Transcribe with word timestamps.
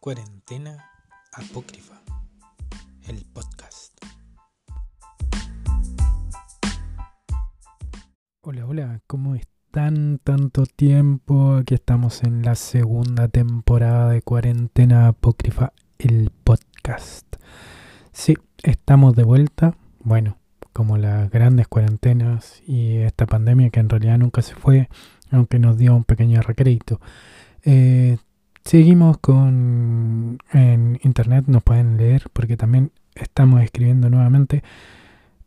Cuarentena 0.00 0.82
Apócrifa, 1.34 2.00
el 3.06 3.22
podcast. 3.34 4.02
Hola, 8.40 8.64
hola, 8.64 9.00
¿cómo 9.06 9.34
están? 9.34 10.18
Tanto 10.24 10.64
tiempo. 10.64 11.56
Aquí 11.56 11.74
estamos 11.74 12.22
en 12.22 12.40
la 12.40 12.54
segunda 12.54 13.28
temporada 13.28 14.08
de 14.08 14.22
Cuarentena 14.22 15.06
Apócrifa, 15.06 15.74
el 15.98 16.30
podcast. 16.44 17.36
Sí, 18.10 18.38
estamos 18.62 19.14
de 19.14 19.24
vuelta. 19.24 19.76
Bueno, 20.02 20.38
como 20.72 20.96
las 20.96 21.30
grandes 21.30 21.68
cuarentenas 21.68 22.62
y 22.66 22.96
esta 22.96 23.26
pandemia 23.26 23.68
que 23.68 23.80
en 23.80 23.90
realidad 23.90 24.16
nunca 24.16 24.40
se 24.40 24.54
fue, 24.54 24.88
aunque 25.30 25.58
nos 25.58 25.76
dio 25.76 25.94
un 25.94 26.04
pequeño 26.04 26.40
recrédito. 26.40 27.02
Eh, 27.64 28.16
seguimos 28.64 29.18
con 29.18 30.38
en 30.52 30.98
internet, 31.02 31.44
nos 31.46 31.62
pueden 31.62 31.96
leer 31.96 32.24
porque 32.32 32.56
también 32.56 32.90
estamos 33.14 33.62
escribiendo 33.62 34.10
nuevamente 34.10 34.62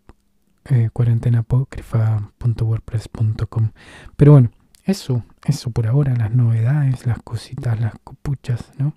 eh, 0.66 0.90
cuarentenapocrifa.wordpress.com. 0.92 3.72
Pero 4.18 4.34
bueno, 4.34 4.52
eso, 4.84 5.24
eso 5.46 5.72
por 5.72 5.88
ahora, 5.88 6.14
las 6.16 6.36
novedades, 6.36 7.06
las 7.06 7.20
cositas, 7.24 7.80
las 7.80 7.94
copuchas, 8.04 8.74
¿no? 8.78 8.94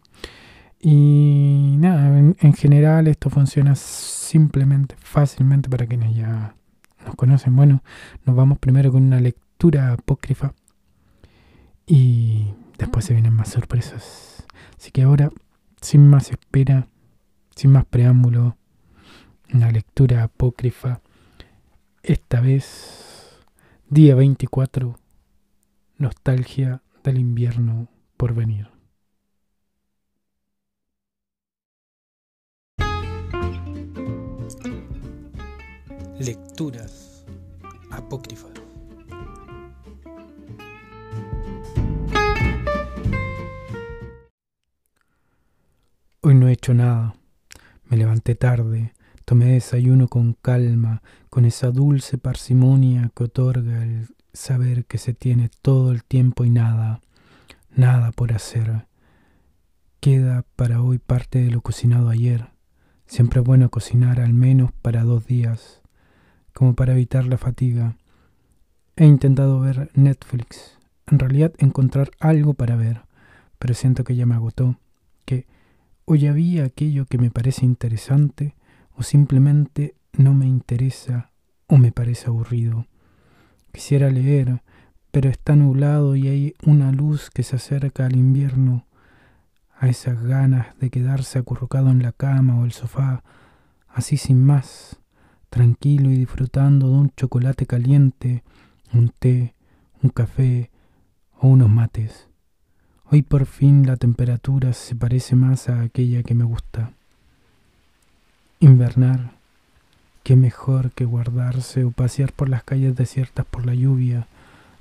Y 0.80 1.76
nada, 1.78 2.18
en, 2.18 2.54
general 2.54 3.06
esto 3.06 3.30
funciona 3.30 3.76
simplemente, 3.76 4.96
fácilmente 4.98 5.68
para 5.68 5.86
quienes 5.86 6.16
ya 6.16 6.56
nos 7.06 7.14
conocen. 7.14 7.56
Bueno, 7.56 7.82
nos 8.24 8.36
vamos 8.36 8.58
primero 8.58 8.92
con 8.92 9.02
una 9.02 9.20
lectura 9.20 9.92
apócrifa 9.92 10.52
y 11.86 12.52
después 12.78 13.04
se 13.04 13.14
vienen 13.14 13.32
más 13.32 13.48
sorpresas. 13.48 14.44
Así 14.76 14.90
que 14.90 15.02
ahora, 15.02 15.30
sin 15.80 16.06
más 16.08 16.30
espera, 16.30 16.88
sin 17.54 17.70
más 17.72 17.84
preámbulo, 17.86 18.56
una 19.54 19.70
lectura 19.70 20.24
apócrifa. 20.24 21.00
Esta 22.02 22.40
vez, 22.40 23.40
día 23.88 24.14
24, 24.14 24.98
nostalgia 25.98 26.82
del 27.02 27.18
invierno 27.18 27.88
por 28.16 28.34
venir. 28.34 28.75
Lecturas 36.18 37.24
apócrifas. 37.90 38.50
Hoy 46.22 46.34
no 46.34 46.48
he 46.48 46.52
hecho 46.52 46.74
nada. 46.74 47.14
Me 47.84 47.96
levanté 47.96 48.34
tarde, 48.34 48.92
Tomé 49.26 49.46
desayuno 49.46 50.06
con 50.06 50.34
calma, 50.34 51.02
con 51.30 51.46
esa 51.46 51.72
dulce 51.72 52.16
parsimonia 52.16 53.10
que 53.12 53.24
otorga 53.24 53.82
el 53.82 54.06
saber 54.32 54.84
que 54.84 54.98
se 54.98 55.14
tiene 55.14 55.50
todo 55.62 55.90
el 55.90 56.04
tiempo 56.04 56.44
y 56.44 56.50
nada, 56.50 57.00
nada 57.74 58.12
por 58.12 58.32
hacer. 58.32 58.86
Queda 59.98 60.44
para 60.54 60.80
hoy 60.80 60.98
parte 60.98 61.40
de 61.40 61.50
lo 61.50 61.60
cocinado 61.60 62.08
ayer. 62.08 62.50
Siempre 63.08 63.40
es 63.40 63.46
bueno 63.46 63.68
cocinar 63.68 64.20
al 64.20 64.32
menos 64.32 64.70
para 64.80 65.02
dos 65.02 65.26
días, 65.26 65.82
como 66.56 66.74
para 66.74 66.94
evitar 66.94 67.26
la 67.26 67.36
fatiga. 67.36 67.98
He 68.96 69.04
intentado 69.04 69.60
ver 69.60 69.90
Netflix, 69.92 70.78
en 71.06 71.18
realidad 71.18 71.52
encontrar 71.58 72.10
algo 72.18 72.54
para 72.54 72.76
ver, 72.76 73.02
pero 73.58 73.74
siento 73.74 74.04
que 74.04 74.16
ya 74.16 74.24
me 74.24 74.36
agotó, 74.36 74.78
que 75.26 75.46
o 76.06 76.14
ya 76.14 76.32
vi 76.32 76.60
aquello 76.60 77.04
que 77.04 77.18
me 77.18 77.30
parece 77.30 77.66
interesante, 77.66 78.54
o 78.94 79.02
simplemente 79.02 79.96
no 80.14 80.32
me 80.32 80.46
interesa 80.46 81.30
o 81.66 81.76
me 81.76 81.92
parece 81.92 82.28
aburrido. 82.28 82.86
Quisiera 83.70 84.08
leer, 84.08 84.62
pero 85.10 85.28
está 85.28 85.56
nublado 85.56 86.16
y 86.16 86.28
hay 86.28 86.54
una 86.64 86.90
luz 86.90 87.28
que 87.28 87.42
se 87.42 87.56
acerca 87.56 88.06
al 88.06 88.16
invierno, 88.16 88.86
a 89.78 89.88
esas 89.88 90.22
ganas 90.22 90.68
de 90.78 90.88
quedarse 90.88 91.38
acurrucado 91.38 91.90
en 91.90 92.02
la 92.02 92.12
cama 92.12 92.58
o 92.58 92.64
el 92.64 92.72
sofá, 92.72 93.22
así 93.88 94.16
sin 94.16 94.42
más, 94.42 95.02
tranquilo 95.56 96.10
y 96.10 96.18
disfrutando 96.18 96.90
de 96.90 96.98
un 96.98 97.12
chocolate 97.16 97.64
caliente, 97.64 98.42
un 98.92 99.08
té, 99.08 99.54
un 100.02 100.10
café 100.10 100.68
o 101.40 101.48
unos 101.48 101.70
mates. 101.70 102.28
Hoy 103.10 103.22
por 103.22 103.46
fin 103.46 103.86
la 103.86 103.96
temperatura 103.96 104.74
se 104.74 104.94
parece 104.94 105.34
más 105.34 105.70
a 105.70 105.80
aquella 105.80 106.22
que 106.22 106.34
me 106.34 106.44
gusta. 106.44 106.92
Invernar 108.60 109.32
Qué 110.24 110.36
mejor 110.36 110.90
que 110.90 111.06
guardarse 111.06 111.84
o 111.84 111.90
pasear 111.90 112.32
por 112.32 112.50
las 112.50 112.62
calles 112.62 112.94
desiertas 112.94 113.46
por 113.46 113.64
la 113.64 113.74
lluvia, 113.74 114.26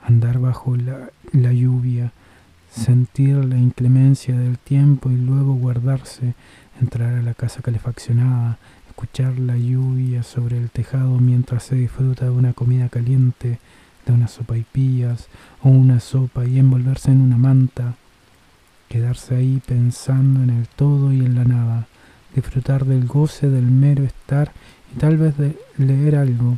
andar 0.01 0.39
bajo 0.39 0.75
la, 0.75 1.09
la 1.31 1.53
lluvia, 1.53 2.11
sentir 2.69 3.37
la 3.45 3.57
inclemencia 3.57 4.37
del 4.37 4.57
tiempo 4.57 5.09
y 5.09 5.15
luego 5.15 5.53
guardarse, 5.53 6.33
entrar 6.81 7.13
a 7.13 7.21
la 7.21 7.33
casa 7.33 7.61
calefaccionada, 7.61 8.57
escuchar 8.95 9.37
la 9.39 9.57
lluvia 9.57 10.23
sobre 10.23 10.57
el 10.57 10.69
tejado 10.69 11.19
mientras 11.19 11.63
se 11.63 11.75
disfruta 11.75 12.23
de 12.23 12.31
una 12.31 12.53
comida 12.53 12.87
caliente, 12.87 13.59
de 14.05 14.13
una 14.13 14.29
sopa 14.29 14.55
y 14.55 14.63
pillas 14.63 15.27
o 15.61 15.67
una 15.67 15.99
sopa 15.99 16.45
y 16.45 16.59
envolverse 16.59 17.11
en 17.11 17.19
una 17.19 17.37
manta, 17.37 17.95
quedarse 18.87 19.35
ahí 19.35 19.61
pensando 19.65 20.41
en 20.43 20.49
el 20.49 20.69
todo 20.69 21.11
y 21.11 21.19
en 21.19 21.35
la 21.35 21.43
nada, 21.43 21.87
disfrutar 22.33 22.85
del 22.85 23.05
goce 23.05 23.49
del 23.49 23.65
mero 23.65 24.05
estar 24.05 24.53
tal 24.97 25.17
vez 25.17 25.35
de 25.37 25.59
leer 25.77 26.15
algo, 26.15 26.57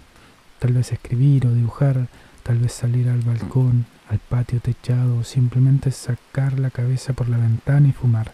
tal 0.59 0.73
vez 0.73 0.91
escribir 0.91 1.47
o 1.47 1.53
dibujar, 1.55 2.07
tal 2.43 2.59
vez 2.59 2.71
salir 2.71 3.09
al 3.09 3.21
balcón, 3.21 3.87
al 4.09 4.19
patio 4.19 4.59
techado 4.59 5.17
o 5.17 5.23
simplemente 5.23 5.89
sacar 5.89 6.59
la 6.59 6.69
cabeza 6.69 7.13
por 7.13 7.29
la 7.29 7.37
ventana 7.37 7.87
y 7.87 7.93
fumar. 7.93 8.31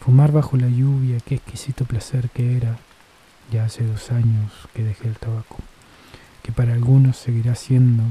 Fumar 0.00 0.32
bajo 0.32 0.56
la 0.56 0.68
lluvia, 0.68 1.18
qué 1.24 1.36
exquisito 1.36 1.84
placer 1.84 2.28
que 2.30 2.56
era. 2.56 2.76
Ya 3.52 3.64
hace 3.64 3.84
dos 3.84 4.10
años 4.10 4.52
que 4.74 4.82
dejé 4.82 5.08
el 5.08 5.16
tabaco, 5.16 5.58
que 6.42 6.52
para 6.52 6.72
algunos 6.72 7.16
seguirá 7.16 7.54
siendo. 7.54 8.02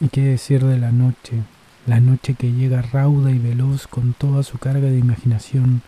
Y 0.00 0.08
qué 0.08 0.22
decir 0.22 0.64
de 0.64 0.78
la 0.78 0.92
noche, 0.92 1.42
la 1.86 2.00
noche 2.00 2.34
que 2.34 2.52
llega 2.52 2.82
rauda 2.82 3.30
y 3.30 3.38
veloz 3.38 3.86
con 3.86 4.12
toda 4.14 4.42
su 4.42 4.58
carga 4.58 4.88
de 4.88 4.98
imaginación, 4.98 5.82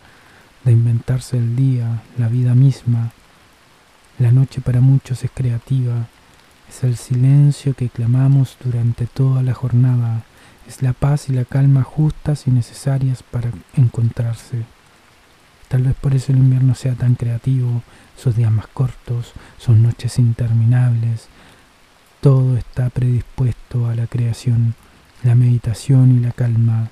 de 0.63 0.71
inventarse 0.71 1.37
el 1.37 1.55
día, 1.55 2.01
la 2.17 2.27
vida 2.27 2.55
misma. 2.55 3.11
La 4.19 4.31
noche 4.31 4.61
para 4.61 4.81
muchos 4.81 5.23
es 5.23 5.31
creativa, 5.33 6.07
es 6.69 6.83
el 6.83 6.97
silencio 6.97 7.73
que 7.73 7.89
clamamos 7.89 8.57
durante 8.63 9.05
toda 9.05 9.43
la 9.43 9.53
jornada, 9.53 10.23
es 10.67 10.81
la 10.81 10.93
paz 10.93 11.29
y 11.29 11.33
la 11.33 11.45
calma 11.45 11.83
justas 11.83 12.47
y 12.47 12.51
necesarias 12.51 13.23
para 13.23 13.51
encontrarse. 13.75 14.74
Tal 15.67 15.83
vez 15.83 15.95
por 15.95 16.13
eso 16.13 16.31
el 16.31 16.37
invierno 16.37 16.75
sea 16.75 16.93
tan 16.93 17.15
creativo, 17.15 17.81
sus 18.15 18.35
días 18.35 18.51
más 18.51 18.67
cortos, 18.67 19.33
sus 19.57 19.75
noches 19.75 20.19
interminables. 20.19 21.27
Todo 22.21 22.57
está 22.57 22.89
predispuesto 22.89 23.87
a 23.87 23.95
la 23.95 24.07
creación, 24.07 24.75
la 25.23 25.35
meditación 25.35 26.17
y 26.17 26.19
la 26.19 26.31
calma, 26.31 26.89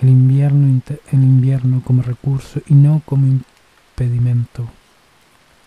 el 0.00 0.08
invierno, 0.08 0.80
el 1.12 1.22
invierno 1.22 1.82
como 1.84 2.02
recurso 2.02 2.60
y 2.68 2.74
no 2.74 3.02
como 3.04 3.26
impedimento. 3.26 4.68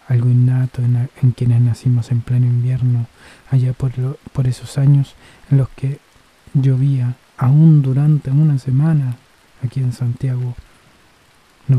Algo 0.07 0.29
innato 0.29 0.81
en, 0.81 1.31
quienes 1.31 1.61
nacimos 1.61 2.11
en 2.11 2.21
pleno 2.21 2.45
invierno, 2.45 3.07
allá 3.49 3.71
por, 3.73 3.91
por 4.33 4.47
esos 4.47 4.77
años 4.77 5.15
en 5.49 5.57
los 5.57 5.69
que 5.69 5.99
llovía 6.53 7.15
aún 7.37 7.81
durante 7.81 8.29
una 8.29 8.59
semana 8.59 9.15
aquí 9.63 9.79
en 9.79 9.93
Santiago, 9.93 10.55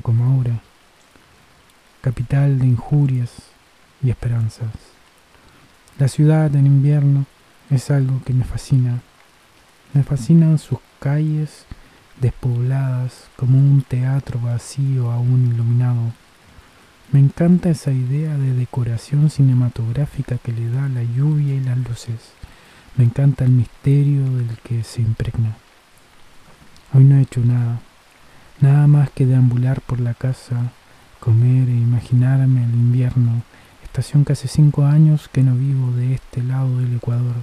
como 0.00 0.24
ahora, 0.24 0.60
capital 2.00 2.58
de 2.58 2.66
injurias 2.66 3.30
y 4.02 4.10
esperanzas. 4.10 4.70
La 5.98 6.08
ciudad 6.08 6.54
en 6.56 6.66
invierno 6.66 7.26
es 7.70 7.90
algo 7.90 8.22
que 8.24 8.32
me 8.32 8.44
fascina. 8.44 9.00
Me 9.92 10.02
fascinan 10.02 10.58
sus 10.58 10.78
calles, 10.98 11.66
despobladas, 12.20 13.28
como 13.36 13.58
un 13.58 13.82
teatro 13.82 14.40
vacío 14.40 15.10
aún 15.10 15.52
iluminado. 15.52 16.12
Me 17.12 17.20
encanta 17.20 17.68
esa 17.68 17.92
idea 17.92 18.36
de 18.38 18.54
decoración 18.54 19.28
cinematográfica 19.28 20.38
que 20.38 20.52
le 20.52 20.70
da 20.70 20.88
la 20.88 21.02
lluvia 21.02 21.54
y 21.54 21.60
las 21.60 21.76
luces. 21.76 22.32
Me 22.96 23.04
encanta 23.04 23.44
el 23.44 23.50
misterio 23.50 24.24
del 24.36 24.56
que 24.62 24.82
se 24.82 25.02
impregna. 25.02 25.56
Hoy 26.94 27.04
no 27.04 27.16
he 27.16 27.22
hecho 27.22 27.40
nada, 27.40 27.80
nada 28.62 28.86
más 28.86 29.10
que 29.10 29.26
deambular 29.26 29.82
por 29.82 30.00
la 30.00 30.14
casa, 30.14 30.72
comer 31.20 31.68
e 31.68 31.72
imaginarme 31.72 32.64
el 32.64 32.74
invierno, 32.74 33.42
estación 33.84 34.24
que 34.24 34.32
hace 34.32 34.48
cinco 34.48 34.86
años 34.86 35.28
que 35.28 35.42
no 35.42 35.54
vivo 35.54 35.92
de 35.92 36.14
este 36.14 36.42
lado 36.42 36.78
del 36.78 36.96
Ecuador, 36.96 37.34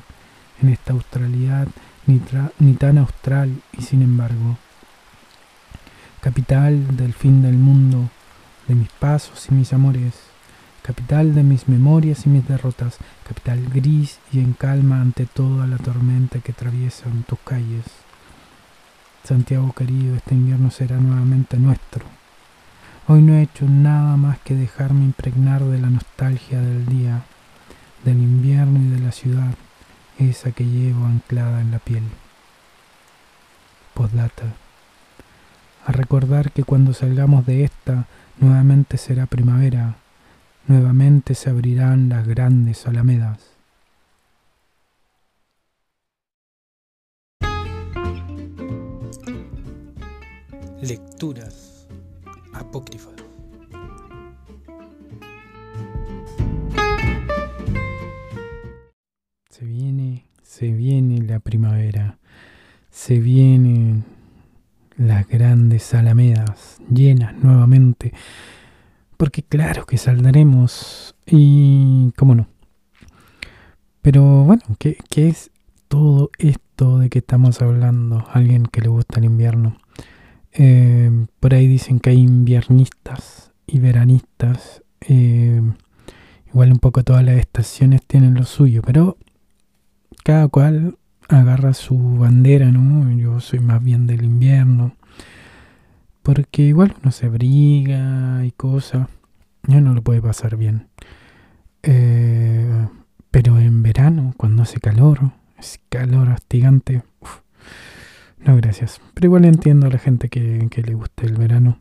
en 0.62 0.70
esta 0.70 0.94
australidad 0.94 1.68
ni, 2.08 2.20
ni 2.58 2.74
tan 2.74 2.98
austral 2.98 3.62
y 3.78 3.84
sin 3.84 4.02
embargo 4.02 4.58
capital 6.20 6.98
del 6.98 7.14
fin 7.14 7.42
del 7.42 7.58
mundo, 7.58 8.10
de 8.68 8.76
mis 8.76 8.90
pasos 8.90 9.48
y 9.50 9.54
mis 9.54 9.72
amores, 9.74 10.14
capital 10.82 11.34
de 11.34 11.44
mis 11.44 11.68
memorias 11.70 12.26
y 12.26 12.30
mis 12.30 12.48
derrotas, 12.48 12.98
capital 13.28 13.66
gris 13.74 14.20
y 14.32 14.40
en 14.40 14.54
calma 14.54 15.02
ante 15.02 15.26
toda 15.26 15.66
la 15.66 15.78
tormenta 15.78 16.40
que 16.40 16.52
atraviesan 16.52 17.24
tus 17.24 17.40
calles. 17.40 18.09
Santiago 19.30 19.74
querido, 19.74 20.16
este 20.16 20.34
invierno 20.34 20.72
será 20.72 20.98
nuevamente 20.98 21.58
nuestro. 21.58 22.04
Hoy 23.08 23.22
no 23.22 23.36
he 23.36 23.44
hecho 23.44 23.68
nada 23.68 24.18
más 24.18 24.40
que 24.40 24.56
dejarme 24.56 25.06
impregnar 25.06 25.64
de 25.64 25.80
la 25.80 25.92
nostalgia 25.92 26.60
del 26.60 26.88
día, 26.88 27.22
del 28.04 28.18
invierno 28.18 28.80
y 28.80 28.88
de 28.88 29.00
la 29.00 29.12
ciudad, 29.12 29.54
esa 30.18 30.52
que 30.52 30.66
llevo 30.66 31.06
anclada 31.06 31.62
en 31.62 31.70
la 31.70 31.78
piel. 31.78 32.02
Postdata 33.94 34.46
a 35.86 35.92
recordar 35.92 36.52
que 36.52 36.64
cuando 36.64 36.96
salgamos 36.96 37.46
de 37.46 37.66
esta, 37.66 38.08
nuevamente 38.40 38.98
será 38.98 39.28
primavera, 39.28 39.94
nuevamente 40.66 41.36
se 41.36 41.52
abrirán 41.52 42.10
las 42.10 42.28
grandes 42.28 42.88
alamedas. 42.88 43.59
Lecturas 50.82 51.88
apócrifas. 52.54 53.14
Se 59.50 59.66
viene, 59.66 60.26
se 60.42 60.72
viene 60.72 61.22
la 61.22 61.40
primavera, 61.40 62.18
se 62.90 63.20
viene 63.20 64.04
las 64.96 65.28
grandes 65.28 65.94
alamedas 65.94 66.78
llenas 66.90 67.36
nuevamente, 67.44 68.14
porque 69.18 69.44
claro 69.44 69.86
que 69.86 69.98
saldremos 69.98 71.16
y 71.26 72.12
cómo 72.16 72.36
no. 72.36 72.48
Pero 74.02 74.46
bueno, 74.46 74.64
¿qué, 74.80 74.98
es 75.16 75.52
todo 75.90 76.32
esto 76.38 77.00
de 77.00 77.10
que 77.10 77.20
estamos 77.20 77.62
hablando? 77.62 78.26
Alguien 78.32 78.64
que 78.64 78.82
le 78.82 78.88
gusta 78.88 79.20
el 79.20 79.26
invierno. 79.26 79.78
Eh, 80.54 81.28
por 81.40 81.54
ahí 81.54 81.68
dicen 81.68 82.00
que 82.00 82.12
hay 82.12 82.20
inviernistas 82.20 83.52
y 83.68 83.80
veranistas. 83.80 84.84
Eh, 85.02 85.62
igual 86.48 86.72
un 86.72 86.80
poco 86.80 87.04
todas 87.04 87.24
las 87.24 87.38
estaciones 87.38 88.02
tienen 88.06 88.34
lo 88.34 88.46
suyo, 88.46 88.82
pero 88.86 89.18
cada 90.24 90.48
cual 90.48 90.98
agarra 91.28 91.74
su 91.74 92.18
bandera, 92.18 92.72
¿no? 92.72 93.12
Yo 93.12 93.40
soy 93.40 93.60
más 93.60 93.84
bien 93.84 94.08
del 94.08 94.24
invierno. 94.24 94.96
Porque 96.24 96.64
igual 96.64 96.96
uno 97.02 97.12
se 97.12 97.28
abriga 97.28 98.46
y 98.46 98.52
cosas. 98.52 99.08
ya 99.68 99.82
no 99.82 99.94
lo 99.94 100.02
puede 100.02 100.22
pasar 100.22 100.58
bien. 100.58 100.88
Eh, 101.84 102.88
pero 103.32 103.60
en 103.60 103.84
verano, 103.84 104.34
cuando 104.38 104.64
hace 104.64 104.80
calor, 104.80 105.32
es 105.58 105.80
calor 105.90 106.30
hostigante, 106.30 107.04
no 108.40 108.56
gracias. 108.56 109.02
Pero 109.14 109.28
igual 109.28 109.46
entiendo 109.46 109.88
a 109.88 109.90
la 109.90 110.00
gente 110.00 110.30
que, 110.30 110.70
le 110.84 110.94
guste 110.94 111.26
el 111.26 111.38
verano. 111.38 111.80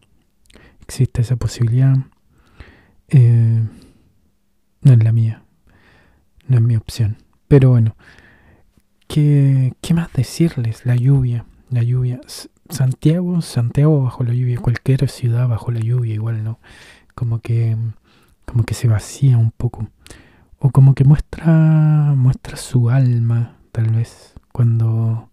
Existe 0.82 1.22
esa 1.22 1.36
posibilidad. 1.36 1.96
Eh, 3.08 3.62
no 4.82 4.92
es 4.92 5.04
la 5.04 5.12
mía. 5.12 5.42
No 6.46 6.56
es 6.56 6.62
mi 6.62 6.76
opción. 6.76 7.16
Pero 7.46 7.70
bueno, 7.70 7.96
¿qué, 9.06 9.74
¿qué 9.80 9.94
más 9.94 10.12
decirles? 10.12 10.84
La 10.84 10.96
lluvia. 10.96 11.44
La 11.70 11.82
lluvia. 11.82 12.20
Santiago, 12.70 13.40
Santiago 13.40 14.02
bajo 14.02 14.24
la 14.24 14.34
lluvia. 14.34 14.58
Cualquier 14.58 15.08
ciudad 15.08 15.48
bajo 15.48 15.70
la 15.70 15.80
lluvia 15.80 16.14
igual, 16.14 16.44
¿no? 16.44 16.58
Como 17.14 17.40
que, 17.40 17.76
como 18.44 18.64
que 18.64 18.74
se 18.74 18.88
vacía 18.88 19.38
un 19.38 19.50
poco. 19.50 19.88
O 20.58 20.70
como 20.70 20.94
que 20.94 21.04
muestra, 21.04 22.14
muestra 22.16 22.56
su 22.56 22.90
alma, 22.90 23.56
tal 23.72 23.90
vez, 23.90 24.34
cuando, 24.52 25.27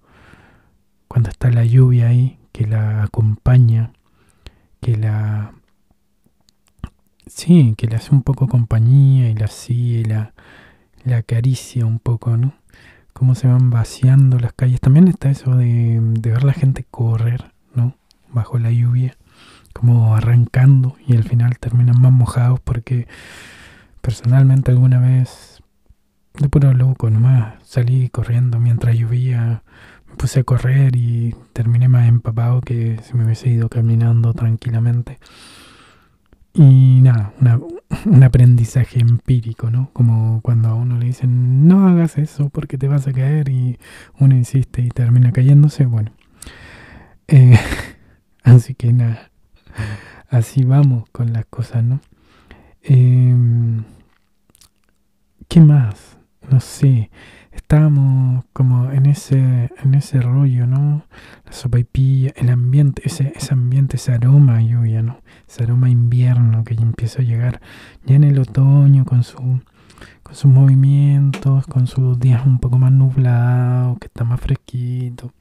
cuando 1.08 1.30
está 1.30 1.50
la 1.52 1.66
lluvia 1.66 2.08
ahí, 2.08 2.40
que 2.52 2.68
la 2.68 3.04
acompaña, 3.04 3.92
que 4.82 4.98
la... 4.98 5.54
Sí, 7.28 7.74
que 7.78 7.88
le 7.88 7.96
hace 7.96 8.14
un 8.14 8.22
poco 8.22 8.48
compañía 8.48 9.30
y 9.30 9.34
la 9.34 9.48
sigue, 9.48 10.06
la, 10.06 10.34
la 11.04 11.18
acaricia 11.18 11.86
un 11.86 12.00
poco, 12.00 12.38
¿no? 12.38 12.54
Cómo 13.14 13.34
se 13.34 13.48
van 13.48 13.70
vaciando 13.70 14.40
las 14.40 14.54
calles. 14.54 14.80
También 14.80 15.08
está 15.08 15.30
eso 15.30 15.56
de, 15.56 16.00
de 16.02 16.32
ver 16.32 16.44
la 16.44 16.54
gente 16.54 16.86
correr, 16.90 17.52
¿no? 17.74 17.96
Bajo 18.32 18.60
la 18.60 18.72
lluvia, 18.72 19.18
como 19.74 20.16
arrancando 20.16 20.96
y 21.08 21.16
al 21.16 21.24
final 21.24 21.58
terminan 21.60 22.00
más 22.00 22.12
mojados 22.12 22.60
porque 22.60 23.08
personalmente 24.02 24.72
alguna 24.72 25.00
vez, 25.00 25.64
de 26.36 26.48
puro 26.48 26.74
loco 26.74 27.10
nomás, 27.10 27.56
salí 27.64 28.10
corriendo 28.10 28.60
mientras 28.60 28.96
llovía, 28.96 29.64
puse 30.16 30.42
a 30.42 30.44
correr 30.44 30.96
y 30.96 31.36
terminé 31.54 31.88
más 31.88 32.08
empapado 32.08 32.62
que 32.62 33.00
si 33.04 33.14
me 33.16 33.26
hubiese 33.26 33.50
ido 33.50 33.70
caminando 33.70 34.34
tranquilamente. 34.34 35.20
Y 36.54 37.02
nada, 37.02 37.34
un 38.06 38.24
aprendizaje 38.24 39.02
empírico, 39.02 39.70
¿no? 39.70 39.90
Como 39.92 40.42
cuando 40.42 40.70
a 40.70 40.76
uno 40.76 40.98
le 40.98 41.08
dicen, 41.08 41.68
no 41.68 41.88
hagas 41.88 42.18
eso 42.18 42.50
porque 42.50 42.78
te 42.78 42.88
vas 42.88 43.08
a 43.08 43.14
caer 43.14 43.50
y 43.50 43.78
uno 44.20 44.36
insiste 44.36 44.82
y 44.82 44.90
termina 44.90 45.32
cayéndose, 45.34 45.86
bueno. 45.86 46.12
Eh, 47.28 47.60
así 48.44 48.74
que 48.74 48.94
nada, 48.94 49.32
así 50.30 50.64
vamos 50.64 51.10
con 51.12 51.34
las 51.34 51.46
cosas, 51.46 51.84
¿no? 51.84 52.00
Eh, 52.84 53.36
¿Qué 55.50 55.60
más? 55.60 56.18
No 56.50 56.60
sé. 56.60 57.10
Estábamos 57.56 58.46
como 58.54 58.92
en 58.92 59.06
ese, 59.06 59.72
en 59.84 59.96
ese 59.96 60.22
rollo, 60.22 60.68
¿no? 60.68 61.06
La 61.46 61.52
sopa 61.52 61.80
y 61.80 62.32
el 62.36 62.50
ambiente, 62.50 63.02
ese, 63.06 63.34
ese 63.36 63.54
ambiente, 63.54 63.96
ese 63.96 64.12
aroma 64.12 64.62
lluvia, 64.62 65.02
¿no? 65.02 65.22
Ese 65.48 65.64
aroma 65.64 65.90
invierno 65.90 66.64
que 66.64 66.76
ya 66.76 66.84
empieza 66.84 67.22
a 67.22 67.26
llegar 67.26 67.62
ya 68.06 68.16
en 68.16 68.24
el 68.24 68.40
otoño 68.40 69.06
con 69.06 69.24
su 69.24 69.62
con 70.24 70.36
sus 70.36 70.52
movimientos, 70.52 71.66
con 71.68 71.88
sus 71.88 72.20
días 72.20 72.46
un 72.46 72.60
poco 72.60 72.78
más 72.78 72.92
nublados, 72.92 73.98
que 74.00 74.08
está 74.08 74.24
más 74.24 74.42
fresquito, 74.42 75.32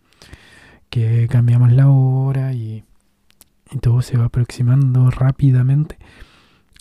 que 0.91 1.27
cambiamos 1.29 1.73
la 1.73 1.89
hora 1.89 2.53
y, 2.53 2.85
y 3.73 3.79
todo 3.79 4.03
se 4.03 4.17
va 4.17 4.27
aproximando 4.27 5.11
rápidamente. 5.11 5.99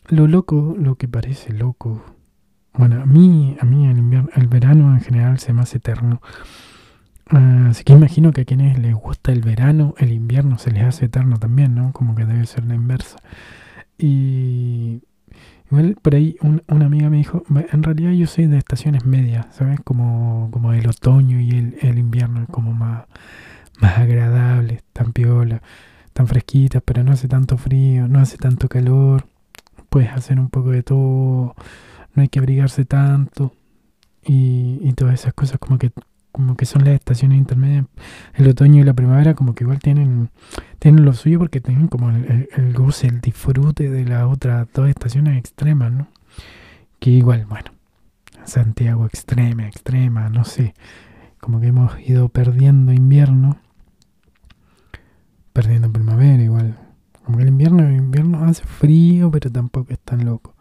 Lo 0.09 0.27
loco, 0.27 0.75
lo 0.77 0.95
que 0.95 1.07
parece 1.07 1.53
loco, 1.53 2.03
bueno, 2.73 3.01
a 3.01 3.05
mí, 3.05 3.55
a 3.59 3.65
mí 3.65 3.87
el, 4.35 4.47
verano 4.47 4.93
en 4.93 5.01
general 5.01 5.39
se 5.39 5.53
me 5.53 5.61
hace 5.61 5.77
eterno. 5.77 6.21
Ah, 7.29 7.67
así 7.69 7.83
que 7.83 7.93
imagino 7.93 8.31
que 8.31 8.41
a 8.41 8.45
quienes 8.45 8.77
les 8.79 8.93
gusta 8.93 9.31
el 9.31 9.41
verano, 9.41 9.95
el 9.97 10.11
invierno 10.11 10.57
se 10.57 10.71
les 10.71 10.83
hace 10.83 11.05
eterno 11.05 11.37
también, 11.37 11.75
¿no? 11.75 11.93
Como 11.93 12.15
que 12.15 12.25
debe 12.25 12.45
ser 12.45 12.65
la 12.65 12.75
inversa. 12.75 13.17
Y 13.97 15.01
igual 15.71 15.97
por 16.01 16.15
ahí 16.15 16.37
una 16.41 16.85
amiga 16.85 17.09
me 17.09 17.17
dijo, 17.17 17.43
en 17.49 17.83
realidad 17.83 18.11
yo 18.11 18.27
soy 18.27 18.47
de 18.47 18.57
estaciones 18.57 19.05
medias, 19.05 19.47
¿sabes? 19.51 19.79
Como, 19.81 20.49
como 20.51 20.73
el 20.73 20.87
otoño 20.87 21.39
y 21.39 21.51
el, 21.51 21.77
el 21.81 21.97
invierno, 21.97 22.45
como 22.51 22.73
más, 22.73 23.05
más 23.79 23.97
agradables, 23.97 24.83
tan 24.93 25.13
piola, 25.13 25.61
tan 26.13 26.27
fresquitas, 26.27 26.83
pero 26.85 27.03
no 27.03 27.11
hace 27.11 27.27
tanto 27.27 27.57
frío, 27.57 28.07
no 28.07 28.19
hace 28.19 28.37
tanto 28.37 28.67
calor, 28.69 29.25
puedes 29.89 30.11
hacer 30.11 30.39
un 30.39 30.49
poco 30.49 30.71
de 30.71 30.83
todo 30.83 31.55
no 32.15 32.21
hay 32.21 32.29
que 32.29 32.39
abrigarse 32.39 32.85
tanto 32.85 33.53
y, 34.25 34.91
todas 34.93 35.15
esas 35.15 35.33
cosas 35.33 35.59
como 35.59 35.77
que 35.77 35.91
como 36.31 36.57
que 36.57 36.65
son 36.65 36.83
las 36.83 36.95
estaciones 36.95 37.37
intermedias. 37.37 37.85
El 38.33 38.47
otoño 38.49 38.81
y 38.81 38.83
la 38.83 38.93
primavera 38.93 39.35
como 39.35 39.53
que 39.53 39.63
igual 39.63 39.79
tienen 39.79 40.29
tienen 40.79 41.05
lo 41.05 41.13
suyo 41.13 41.39
porque 41.39 41.61
tienen 41.61 41.87
como 41.87 42.09
el, 42.09 42.73
goce 42.73 43.07
el 43.07 43.21
disfrute 43.21 43.89
de 43.89 44.05
las 44.05 44.23
otras 44.25 44.67
dos 44.73 44.89
estaciones 44.89 45.37
extremas 45.37 45.91
no 45.91 46.07
que 46.99 47.11
igual 47.11 47.45
bueno 47.45 47.71
Santiago 48.45 49.05
extrema 49.05 49.67
extrema 49.67 50.29
no 50.29 50.43
sé. 50.43 50.73
Como 51.39 51.59
que 51.59 51.67
hemos 51.67 51.99
ido 51.99 52.29
perdiendo 52.29 52.93
invierno 52.93 53.57
perdiendo 55.53 55.91
primavera 55.91 56.41
igual. 56.41 56.79
Como 57.23 57.37
que 57.37 57.43
el 57.43 57.49
invierno 57.49 57.87
el 57.87 57.95
invierno 57.95 58.43
hace 58.45 58.63
frío 58.63 59.29
pero 59.29 59.51
tampoco 59.51 59.93
es 59.93 59.99
tan 59.99 60.25
loco 60.25 60.52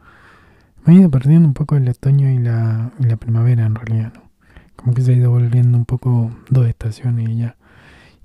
me 0.85 0.95
he 0.95 0.97
ido 0.99 1.11
perdiendo 1.11 1.47
un 1.47 1.55
poco 1.55 1.77
el 1.77 1.89
otoño 1.89 2.31
y 2.31 2.39
la, 2.39 2.93
la 2.99 3.17
primavera 3.17 3.67
en 3.67 3.75
realidad, 3.75 4.13
¿no? 4.15 4.31
Como 4.77 4.95
que 4.95 5.03
se 5.03 5.13
ha 5.13 5.17
ido 5.17 5.31
volviendo 5.31 5.79
un 5.79 5.85
poco 5.85 6.33
dos 6.51 6.67
estaciones 6.67 7.29
y 7.29 7.37
ya. 7.37 7.57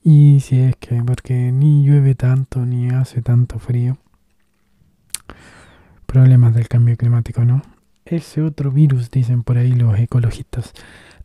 Y 0.03 0.39
si 0.39 0.59
es 0.59 0.75
que, 0.77 1.03
porque 1.03 1.51
ni 1.51 1.83
llueve 1.83 2.15
tanto, 2.15 2.65
ni 2.65 2.89
hace 2.89 3.21
tanto 3.21 3.59
frío. 3.59 3.97
Problemas 6.05 6.55
del 6.55 6.67
cambio 6.67 6.95
climático, 6.97 7.43
¿no? 7.43 7.61
Ese 8.05 8.41
otro 8.41 8.71
virus, 8.71 9.11
dicen 9.11 9.43
por 9.43 9.57
ahí 9.57 9.73
los 9.73 9.99
ecologistas. 9.99 10.73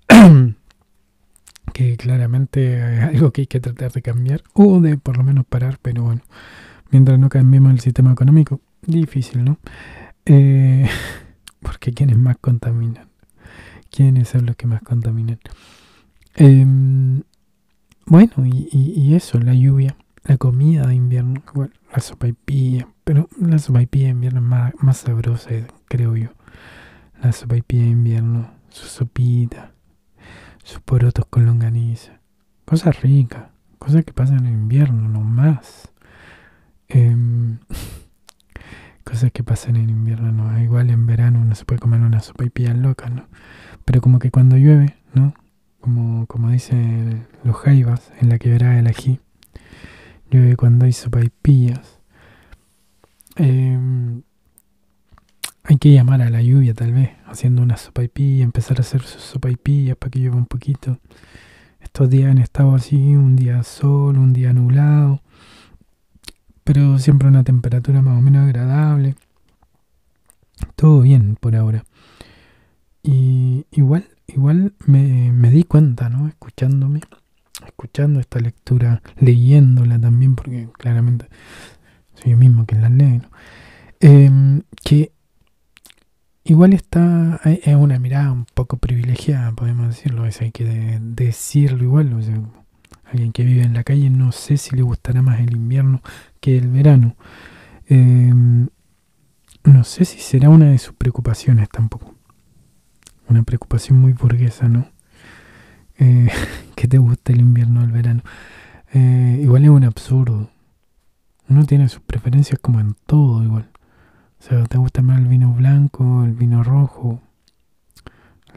que 1.73 1.97
claramente 1.97 2.97
es 2.97 3.03
algo 3.05 3.31
que 3.31 3.43
hay 3.43 3.47
que 3.47 3.61
tratar 3.61 3.93
de 3.93 4.03
cambiar 4.03 4.43
o 4.53 4.81
de 4.81 4.99
por 4.99 5.17
lo 5.17 5.25
menos 5.25 5.47
parar, 5.47 5.79
pero 5.81 6.03
bueno, 6.03 6.23
mientras 6.91 7.19
no 7.19 7.29
cambiemos 7.29 7.73
el 7.73 7.81
sistema 7.81 8.13
económico, 8.13 8.61
difícil, 8.83 9.45
¿no? 9.45 9.59
Eh, 10.25 10.89
porque 11.61 11.93
¿quiénes 11.93 12.17
más 12.17 12.37
contaminan? 12.39 13.09
¿Quiénes 13.91 14.29
son 14.29 14.47
los 14.47 14.57
que 14.57 14.67
más 14.67 14.83
contaminan? 14.83 15.39
Em, 16.35 17.23
bueno, 18.07 18.33
y, 18.47 19.15
eso, 19.15 19.39
la 19.39 19.55
lluvia, 19.55 19.97
la 20.25 20.39
comida 20.39 20.87
de 20.87 20.95
invierno, 20.95 21.43
la 21.93 22.01
sopa 22.01 22.29
y 22.29 22.33
pilla, 22.33 22.89
pero 23.05 23.29
la 23.39 23.59
sopa 23.59 23.83
y 23.83 23.87
pilla 23.87 24.07
de 24.07 24.13
invierno 24.13 24.41
es 24.41 24.47
más, 24.47 24.73
más 24.79 24.97
sabrosa, 24.99 25.51
creo 25.87 26.17
yo. 26.17 26.31
La 27.23 27.33
sopa 27.33 27.57
y 27.57 27.63
pilla 27.63 27.85
de 27.85 27.91
invierno, 27.91 28.51
su 28.71 28.87
sopita, 28.87 29.73
sus 30.65 30.81
porotos 30.81 31.27
con 31.27 31.45
longaniza, 31.45 32.21
cosas 32.65 33.03
ricas, 33.03 33.51
cosas 33.79 34.05
que 34.05 34.13
pasan 34.13 34.47
en 34.47 34.55
invierno, 34.55 35.09
no 35.09 35.21
más. 35.21 35.93
Eh, 36.89 37.17
cosas 39.03 39.33
que 39.33 39.43
pasan 39.43 39.77
en 39.77 39.91
invierno, 39.91 40.33
¿no? 40.33 40.61
Igual 40.61 40.91
en 40.91 41.07
verano 41.07 41.41
uno 41.41 41.55
se 41.55 41.65
puede 41.65 41.81
comer 41.81 42.01
una 42.01 42.21
sopa 42.21 42.45
y 42.45 42.51
pillas 42.51 42.77
loca, 42.77 43.09
¿no? 43.11 43.27
Pero 43.85 44.01
como 44.01 44.19
que 44.19 44.31
cuando 44.31 44.57
llueve, 44.57 44.97
¿no? 45.15 45.35
Como, 45.81 46.27
como 46.27 46.51
dicen 46.51 47.27
los 47.45 47.57
jaivas 47.57 48.13
en 48.21 48.29
la 48.29 48.39
quebrada 48.39 48.75
del 48.75 48.87
ají, 48.87 49.21
llueve 50.31 50.57
cuando 50.57 50.85
hay 50.85 50.93
sopa 50.93 51.21
y 51.23 51.31
pillas. 51.31 52.01
Em, 53.37 54.23
hay 55.65 55.77
que 55.79 55.93
llamar 55.93 56.23
a 56.23 56.31
la 56.31 56.43
lluvia 56.43 56.75
tal 56.75 56.93
vez, 56.93 57.11
haciendo 57.27 57.63
una 57.63 57.77
sopa 57.77 58.03
y 58.03 58.09
pilla, 58.09 58.45
empezar 58.45 58.79
a 58.79 58.81
hacer 58.83 59.03
su 59.03 59.19
sopa 59.19 59.51
y 59.51 59.57
pillas 59.57 59.97
para 59.97 60.11
que 60.11 60.19
llueva 60.21 60.37
un 60.37 60.47
poquito. 60.47 60.99
Estos 61.81 62.11
días 62.11 62.31
han 62.31 62.39
estado 62.39 62.75
así, 62.75 62.97
un 62.97 63.37
día 63.37 63.63
sol, 63.63 64.19
un 64.19 64.33
día 64.33 64.53
nublado 64.53 65.23
pero 66.65 66.99
siempre 66.99 67.29
una 67.29 67.45
temperatura 67.45 68.03
más 68.03 68.19
o 68.19 68.21
menos 68.21 68.45
agradable. 68.45 69.17
Todo 70.77 71.03
bien 71.03 71.37
por 71.41 71.57
ahora. 71.57 71.85
Y 73.03 73.67
igual, 73.73 74.09
igual 74.29 74.75
me, 74.87 75.33
me 75.33 75.51
di 75.51 75.65
cuenta, 75.65 76.09
¿no? 76.09 76.29
Escuchándome, 76.29 77.01
escuchando 77.67 78.21
esta 78.21 78.39
lectura, 78.39 79.03
leyéndola 79.19 79.99
también, 79.99 80.37
porque 80.37 80.69
claramente 80.79 81.27
soy 82.15 82.33
yo 82.33 82.37
mismo 82.37 82.65
quien 82.67 82.83
la 82.83 82.89
lee, 82.89 83.19
¿no? 83.19 83.31
Em, 84.01 84.63
que 84.85 85.13
igual 86.45 86.73
está, 86.73 87.41
es 87.45 87.75
una 87.77 87.99
mirada 87.99 88.33
un 88.33 88.47
poco 88.47 88.77
privilegiada, 88.77 89.53
podemos 89.53 89.89
decirlo, 89.89 90.27
eso 90.27 90.45
hay 90.45 90.51
que 90.53 90.65
decirlo 91.01 91.85
igual, 91.85 92.13
o 92.13 92.23
sea, 92.23 92.41
alguien 93.13 93.33
que 93.33 93.45
vive 93.45 93.63
en 93.63 93.75
la 93.75 93.85
calle, 93.85 94.11
no 94.11 94.33
sé 94.33 94.57
si 94.57 94.75
le 94.75 94.83
gustará 94.83 95.23
más 95.23 95.41
el 95.41 95.53
invierno 95.53 96.03
que 96.41 96.57
el 96.57 96.69
verano. 96.69 97.17
Em, 97.87 98.69
no 99.65 99.85
sé 99.85 100.05
si 100.05 100.19
será 100.19 100.49
una 100.49 100.71
de 100.71 100.79
sus 100.79 100.95
preocupaciones 100.95 101.69
tampoco. 101.69 102.15
Una 103.29 103.43
preocupación 103.43 104.01
muy 104.01 104.13
burguesa, 104.13 104.69
¿no? 104.69 104.89
Eh, 105.99 106.29
que 106.75 106.89
te 106.89 106.99
gusta 106.99 107.33
el 107.33 107.41
invierno 107.41 107.81
o 107.81 107.85
el 107.85 107.93
verano. 107.93 108.23
Eh, 108.93 109.41
igual 109.43 109.65
es 109.65 109.71
un 109.71 109.85
absurdo. 109.85 110.51
Uno 111.49 111.65
tiene 111.67 111.89
sus 111.89 112.01
preferencias 112.01 112.59
como 112.61 112.81
en 112.81 112.97
todo 113.07 113.45
igual. 113.45 113.69
O 114.41 114.43
sea, 114.43 114.65
te 114.65 114.79
gusta 114.79 115.03
más 115.03 115.19
el 115.19 115.29
vino 115.29 115.53
blanco, 115.53 116.25
el 116.25 116.33
vino 116.33 116.65
rojo, 116.65 117.21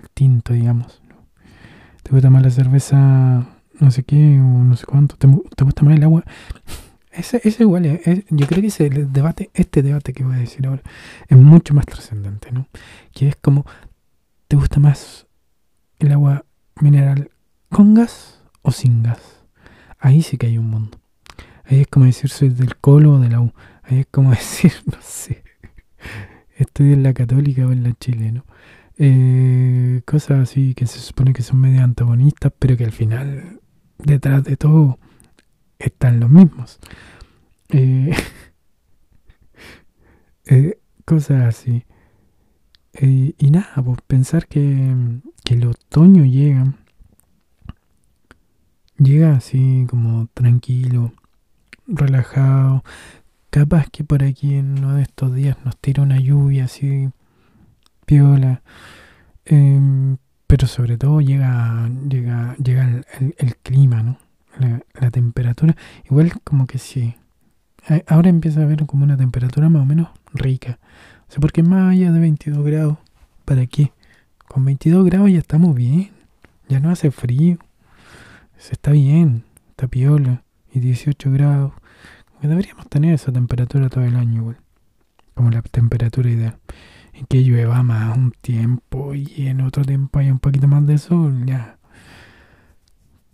el 0.02 0.10
tinto, 0.12 0.54
digamos. 0.54 1.02
Te 2.04 2.12
gusta 2.12 2.30
más 2.30 2.42
la 2.42 2.52
cerveza, 2.52 3.46
no 3.80 3.92
sé 3.92 4.04
qué, 4.04 4.40
o 4.40 4.64
no 4.64 4.76
sé 4.76 4.86
cuánto. 4.86 5.16
Te, 5.18 5.28
gusta 5.28 5.84
más 5.84 5.96
el 5.96 6.04
agua. 6.04 6.24
Ese, 7.12 7.42
ese 7.44 7.64
igual, 7.64 8.02
yo 8.30 8.48
creo 8.48 8.62
que 8.62 8.68
ese 8.68 8.90
debate, 8.90 9.50
este 9.54 9.82
debate 9.82 10.14
que 10.14 10.24
voy 10.24 10.36
a 10.36 10.40
decir 10.40 10.68
ahora, 10.68 10.84
es 11.28 11.38
mucho 11.38 11.74
más 11.74 11.86
trascendente, 11.86 12.52
¿no? 12.52 12.68
Que 13.14 13.30
es 13.30 13.36
como, 13.38 13.66
¿te 14.48 14.58
gusta 14.58 14.80
más 14.80 15.28
el 16.00 16.12
agua 16.12 16.46
mineral 16.82 17.32
con 17.70 17.94
gas 17.94 18.42
o 18.62 18.72
sin 18.72 19.02
gas? 19.04 19.46
Ahí 19.98 20.22
sí 20.22 20.38
que 20.38 20.48
hay 20.48 20.58
un 20.58 20.70
mundo. 20.70 21.00
Ahí 21.64 21.82
es 21.82 21.88
como 21.88 22.06
decir 22.06 22.30
soy 22.30 22.50
del 22.50 22.76
colo 22.76 23.14
o 23.14 23.20
de 23.20 23.30
la 23.30 23.40
U. 23.40 23.54
Ahí 23.84 24.00
es 24.00 24.08
como 24.12 24.30
decir, 24.32 24.74
no 24.86 24.98
sé, 25.02 25.44
estoy 26.58 26.94
en 26.94 27.04
la 27.04 27.14
católica 27.14 27.66
o 27.66 27.72
en 27.72 27.84
la 27.84 27.94
chile, 27.94 28.32
¿no? 28.32 28.46
Eh, 28.98 30.02
cosas 30.06 30.40
así 30.40 30.74
que 30.74 30.88
se 30.88 31.00
supone 31.00 31.34
que 31.34 31.44
son 31.44 31.60
medio 31.60 31.84
antagonistas, 31.84 32.54
pero 32.58 32.78
que 32.78 32.86
al 32.86 32.92
final, 32.92 33.60
detrás 33.98 34.44
de 34.44 34.58
todo, 34.58 35.00
están 35.80 36.20
los 36.20 36.30
mismos. 36.30 36.80
Eh, 37.70 38.16
eh, 40.46 40.80
cosas 41.06 41.44
así. 41.44 41.86
y 43.02 43.52
nada, 43.52 43.74
pues 43.84 44.00
pensar 44.08 44.48
que, 44.48 44.96
que 45.44 45.54
el 45.56 45.68
otoño 45.68 46.26
llega, 46.26 46.74
llega 48.98 49.36
así 49.36 49.86
como 49.90 50.28
tranquilo, 50.34 51.14
relajado. 51.88 52.84
Capaz 53.50 53.88
que 53.90 54.04
por 54.04 54.24
aquí 54.24 54.56
en 54.56 54.80
uno 54.80 54.96
de 54.96 55.04
estos 55.04 55.34
días 55.34 55.58
nos 55.64 55.78
tira 55.78 56.04
una 56.04 56.20
lluvia 56.20 56.66
así, 56.66 57.10
piola. 58.06 58.62
Em, 59.46 60.18
pero 60.48 60.68
sobre 60.68 60.98
todo 60.98 61.22
llega, 61.22 61.90
llega, 62.08 62.56
llega 62.58 63.04
el, 63.38 63.56
clima, 63.58 64.04
¿no? 64.04 64.18
La, 65.00 65.12
temperatura. 65.12 65.76
Igual 66.10 66.34
como 66.44 66.68
que 66.68 66.78
sí. 66.78 67.16
Ahora 68.08 68.30
empieza 68.30 68.62
a 68.62 68.64
haber 68.64 68.86
como 68.86 69.04
una 69.04 69.18
temperatura 69.18 69.70
más 69.70 69.82
o 69.82 69.86
menos 69.86 70.10
rica. 70.34 70.80
O 71.28 71.32
sea, 71.32 71.40
porque 71.40 71.64
más 71.64 71.92
allá 71.92 72.12
de 72.12 72.20
22 72.20 72.64
grados, 72.64 72.98
¿para 73.44 73.66
qué? 73.66 73.92
Con 74.48 74.66
22 74.66 75.06
grados 75.06 75.32
ya 75.32 75.40
estamos 75.40 75.76
bien. 75.76 76.12
Ya 76.68 76.80
no 76.80 76.90
hace 76.90 77.12
frío. 77.12 77.58
Se 78.58 78.74
está 78.74 78.92
bien. 78.92 79.44
Está 79.72 79.88
piola 79.88 80.44
y 80.72 80.80
18 80.80 81.32
grados. 81.32 81.74
Deberíamos 82.42 82.88
tener 82.88 83.14
esa 83.14 83.32
temperatura 83.32 83.90
todo 83.90 84.04
el 84.04 84.16
año 84.16 84.42
igual. 84.42 84.58
Como 85.34 85.50
la 85.50 85.62
temperatura 85.64 86.30
ideal. 86.30 86.58
En 87.16 87.26
que 87.28 87.44
llueva 87.44 87.82
más 87.82 88.18
un 88.18 88.32
tiempo 88.32 89.14
y 89.14 89.48
en 89.48 89.62
otro 89.62 89.84
tiempo 89.84 90.20
haya 90.20 90.34
un 90.34 90.40
poquito 90.40 90.68
más 90.68 90.86
de 90.86 90.98
sol, 90.98 91.46
ya. 91.46 91.78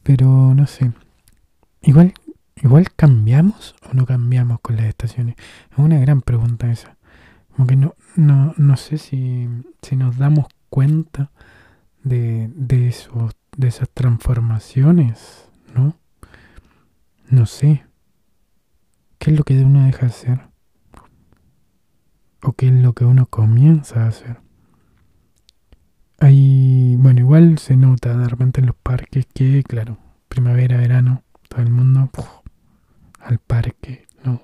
Pero 0.03 0.53
no 0.55 0.67
sé. 0.67 0.91
Igual, 1.81 2.13
igual 2.57 2.91
cambiamos 2.95 3.75
o 3.89 3.93
no 3.93 4.05
cambiamos 4.05 4.59
con 4.61 4.75
las 4.75 4.85
estaciones. 4.85 5.35
Es 5.71 5.77
una 5.77 5.99
gran 5.99 6.21
pregunta 6.21 6.71
esa. 6.71 6.97
Como 7.55 7.67
que 7.67 7.75
no, 7.75 7.95
no, 8.15 8.53
no 8.57 8.77
sé 8.77 8.97
si, 8.97 9.49
si 9.81 9.95
nos 9.95 10.17
damos 10.17 10.45
cuenta 10.69 11.31
de, 12.03 12.51
de, 12.55 12.87
esos, 12.87 13.35
de 13.57 13.67
esas 13.67 13.89
transformaciones, 13.89 15.49
¿no? 15.75 15.95
No 17.29 17.45
sé. 17.47 17.83
¿Qué 19.17 19.31
es 19.31 19.37
lo 19.37 19.43
que 19.43 19.59
uno 19.63 19.85
deja 19.85 20.01
de 20.01 20.07
hacer? 20.07 20.50
¿O 22.43 22.53
qué 22.53 22.67
es 22.67 22.73
lo 22.73 22.93
que 22.93 23.05
uno 23.05 23.25
comienza 23.27 24.03
a 24.03 24.07
hacer? 24.07 24.37
Hay, 26.19 26.95
bueno, 26.97 27.19
igual 27.19 27.57
se 27.57 27.75
nota 27.75 28.15
de 28.15 28.27
repente 28.27 28.61
en 28.61 28.67
los 28.67 28.75
parques 28.75 29.25
que, 29.33 29.63
claro, 29.63 29.97
primavera, 30.27 30.77
verano, 30.77 31.23
todo 31.47 31.61
el 31.61 31.71
mundo 31.71 32.09
al 33.19 33.37
parque, 33.39 34.07
¿no? 34.23 34.41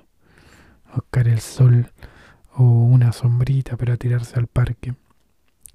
A 0.91 0.95
buscar 0.95 1.27
el 1.27 1.39
sol 1.39 1.91
o 2.55 2.63
una 2.63 3.11
sombrita 3.11 3.77
para 3.77 3.97
tirarse 3.97 4.37
al 4.37 4.47
parque. 4.47 4.95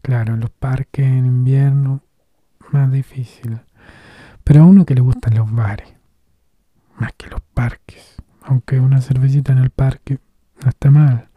Claro, 0.02 0.36
los 0.36 0.50
parques 0.50 1.06
en 1.06 1.26
invierno, 1.26 2.02
más 2.72 2.90
difícil. 2.90 3.60
Pero 4.42 4.62
a 4.62 4.66
uno 4.66 4.84
que 4.84 4.94
le 4.94 5.00
gustan 5.00 5.36
los 5.36 5.52
bares 5.52 5.92
más 7.02 7.12
que 7.16 7.28
los 7.28 7.40
parques. 7.40 8.16
Aunque 8.42 8.80
una 8.80 9.00
cervecita 9.00 9.52
en 9.52 9.58
el 9.58 9.70
parque 9.70 10.18
no 10.62 10.68
está 10.68 10.90
mal. 10.90 11.28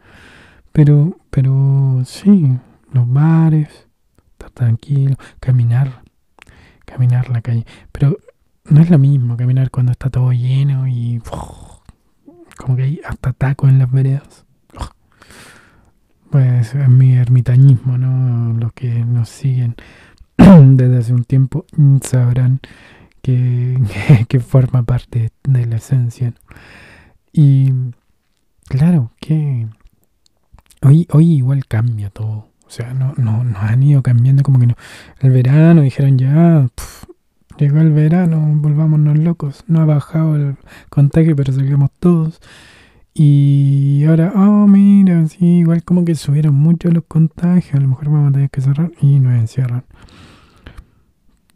Pero, 0.76 1.16
pero 1.30 2.02
sí, 2.04 2.52
los 2.92 3.10
bares, 3.10 3.88
estar 4.32 4.50
tranquilo, 4.50 5.16
caminar, 5.40 6.02
caminar 6.84 7.30
la 7.30 7.40
calle. 7.40 7.64
Pero 7.90 8.18
no 8.66 8.82
es 8.82 8.90
lo 8.90 8.98
mismo 8.98 9.38
caminar 9.38 9.70
cuando 9.70 9.92
está 9.92 10.10
todo 10.10 10.32
lleno 10.32 10.86
y 10.86 11.22
como 12.58 12.76
que 12.76 12.82
hay 12.82 13.00
hasta 13.08 13.32
tacos 13.32 13.70
en 13.70 13.78
las 13.78 13.90
veredas. 13.90 14.44
Pues 16.30 16.74
es 16.74 16.88
mi 16.90 17.14
ermitañismo, 17.14 17.96
¿no? 17.96 18.52
Los 18.60 18.74
que 18.74 19.02
nos 19.02 19.30
siguen 19.30 19.76
desde 20.36 20.98
hace 20.98 21.14
un 21.14 21.24
tiempo 21.24 21.64
sabrán 22.02 22.60
que, 23.22 23.78
forma 24.46 24.82
parte 24.82 25.32
de 25.42 25.64
la 25.64 25.76
esencia. 25.76 26.34
Y 27.32 27.72
claro, 28.68 29.12
que 29.18 29.68
hoy, 30.86 31.06
hoy 31.12 31.32
igual 31.34 31.66
cambia 31.66 32.10
todo. 32.10 32.48
O 32.66 32.70
sea, 32.70 32.94
no, 32.94 33.14
no, 33.16 33.44
nos 33.44 33.62
han 33.62 33.82
ido 33.82 34.02
cambiando 34.02 34.42
como 34.42 34.58
que 34.58 34.66
no. 34.66 34.74
El 35.20 35.30
verano 35.30 35.82
dijeron 35.82 36.18
ya, 36.18 36.68
llegó 37.58 37.80
el 37.80 37.92
verano, 37.92 38.40
volvámonos 38.56 39.18
locos. 39.18 39.64
No 39.66 39.80
ha 39.80 39.84
bajado 39.84 40.36
el 40.36 40.56
contagio, 40.88 41.36
pero 41.36 41.52
salimos 41.52 41.90
todos. 41.98 42.40
Y 43.14 44.04
ahora, 44.08 44.32
oh, 44.34 44.66
mira, 44.66 45.26
sí, 45.26 45.58
igual 45.58 45.84
como 45.84 46.04
que 46.04 46.14
subieron 46.14 46.54
mucho 46.54 46.90
los 46.90 47.04
contagios. 47.04 47.74
A 47.74 47.80
lo 47.80 47.88
mejor 47.88 48.10
vamos 48.10 48.30
a 48.30 48.32
tener 48.32 48.50
que 48.50 48.60
cerrar 48.60 48.92
y 49.00 49.20
nos 49.20 49.34
encierran. 49.38 49.84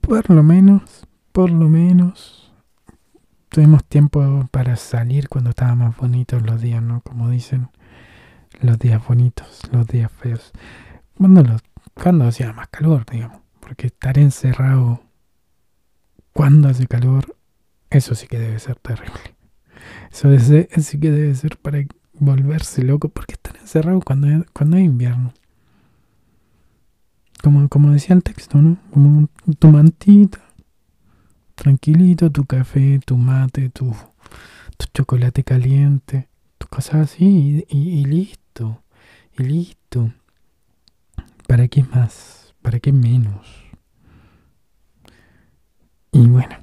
Por 0.01 0.31
lo 0.31 0.43
menos 0.43 1.07
por 1.33 1.51
lo 1.51 1.69
menos 1.69 2.53
tuvimos 3.49 3.85
tiempo 3.85 4.49
para 4.51 4.77
salir 4.77 5.29
cuando 5.29 5.51
estaban 5.51 5.79
más 5.79 5.97
bonitos 5.97 6.43
los 6.43 6.61
días, 6.61 6.83
¿no? 6.83 7.01
Como 7.03 7.31
dicen, 7.31 7.69
los 8.61 8.79
días 8.79 9.07
bonitos, 9.07 9.63
los 9.73 9.87
días 9.87 10.11
feos. 10.11 10.53
Cuando, 11.17 11.43
los, 11.43 11.63
cuando 11.95 12.27
hacía 12.27 12.53
más 12.53 12.69
calor, 12.69 13.05
digamos. 13.11 13.41
Porque 13.61 13.89
estar 13.89 14.19
encerrado 14.19 15.03
cuando 16.33 16.69
hace 16.69 16.87
calor, 16.87 17.37
eso 17.91 18.15
sí 18.15 18.27
que 18.27 18.39
debe 18.39 18.59
ser 18.59 18.77
terrible. 18.77 19.37
Eso, 20.11 20.29
sí 20.83 20.99
que 20.99 21.11
debe 21.11 21.35
ser 21.35 21.57
para 21.59 21.85
volverse 22.15 22.83
loco, 22.83 23.09
porque 23.09 23.35
estar 23.35 23.57
encerrado 23.57 24.01
cuando, 24.01 24.45
cuando 24.53 24.77
hay 24.77 24.85
invierno. 24.85 25.33
Como, 27.43 27.69
como 27.69 27.93
decía 27.93 28.15
el 28.15 28.23
texto, 28.23 28.59
¿no? 28.61 28.77
Como 28.93 29.29
tu 29.59 29.69
mantita, 29.69 30.41
tranquilito, 31.55 32.31
tu 32.31 32.45
café, 32.45 33.01
tu 33.05 33.17
mate, 33.17 33.71
tu, 33.71 33.95
tu 34.77 34.87
chocolate 34.93 35.45
caliente, 35.45 36.29
tu 36.59 36.67
cosas 36.69 37.13
así 37.13 37.65
y, 37.69 38.05
listo, 38.05 38.40
y 39.39 39.43
listo. 39.43 40.13
¿Para 41.47 41.69
qué 41.69 41.83
más? 41.83 42.55
¿Para 42.63 42.81
qué 42.81 42.93
menos? 42.93 43.47
Y 46.13 46.27
bueno, 46.27 46.57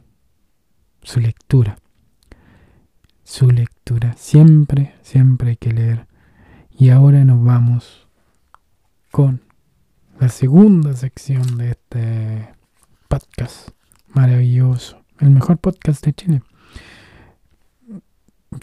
su 1.02 1.20
lectura. 1.20 1.78
Su 3.24 3.50
lectura. 3.50 4.14
Siempre, 4.18 4.96
siempre 5.02 5.52
hay 5.52 5.58
que 5.58 5.72
leer. 5.72 6.08
Y 6.72 6.90
ahora 6.90 7.24
nos 7.24 7.44
vamos 7.44 8.08
con 9.12 9.42
la 10.20 10.30
segunda 10.30 10.94
sección 10.94 11.58
de 11.58 11.72
este 11.72 12.50
podcast 13.08 13.70
Maravilloso. 14.10 15.04
El 15.20 15.32
mejor 15.32 15.58
podcast 15.58 16.06
de 16.06 16.14
Chile. 16.14 16.42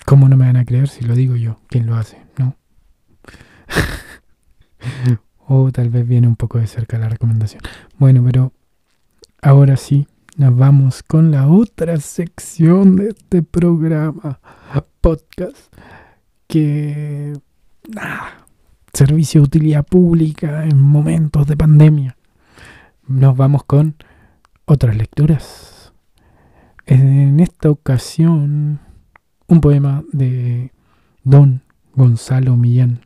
¿Cómo 0.06 0.28
no 0.28 0.36
me 0.36 0.46
van 0.46 0.56
a 0.56 0.64
creer 0.64 0.88
si 0.88 1.04
lo 1.04 1.14
digo 1.14 1.36
yo? 1.36 1.60
¿Quién 1.68 1.86
lo 1.86 1.96
hace? 1.96 2.18
¿No? 2.38 2.56
o 5.46 5.70
tal 5.72 5.90
vez 5.90 6.06
viene 6.06 6.28
un 6.28 6.36
poco 6.36 6.58
de 6.58 6.66
cerca 6.66 6.98
la 6.98 7.08
recomendación. 7.08 7.62
Bueno, 7.98 8.22
pero 8.24 8.52
ahora 9.42 9.76
sí, 9.76 10.06
nos 10.36 10.56
vamos 10.56 11.02
con 11.02 11.30
la 11.30 11.46
otra 11.48 11.98
sección 11.98 12.96
de 12.96 13.10
este 13.10 13.42
programa, 13.42 14.40
podcast, 15.00 15.72
que... 16.48 17.34
servicio 18.92 19.40
de 19.40 19.44
utilidad 19.46 19.86
pública 19.86 20.64
en 20.64 20.80
momentos 20.80 21.46
de 21.46 21.56
pandemia. 21.56 22.16
Nos 23.06 23.36
vamos 23.36 23.64
con 23.64 23.96
otras 24.64 24.96
lecturas. 24.96 25.92
En 26.86 27.40
esta 27.40 27.70
ocasión, 27.70 28.80
un 29.46 29.60
poema 29.60 30.02
de 30.12 30.72
Don 31.22 31.62
Gonzalo 31.94 32.56
Millán 32.56 33.03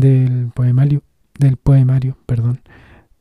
del 0.00 0.50
poemario, 0.54 1.02
del 1.38 1.56
poemario, 1.56 2.18
perdón, 2.26 2.60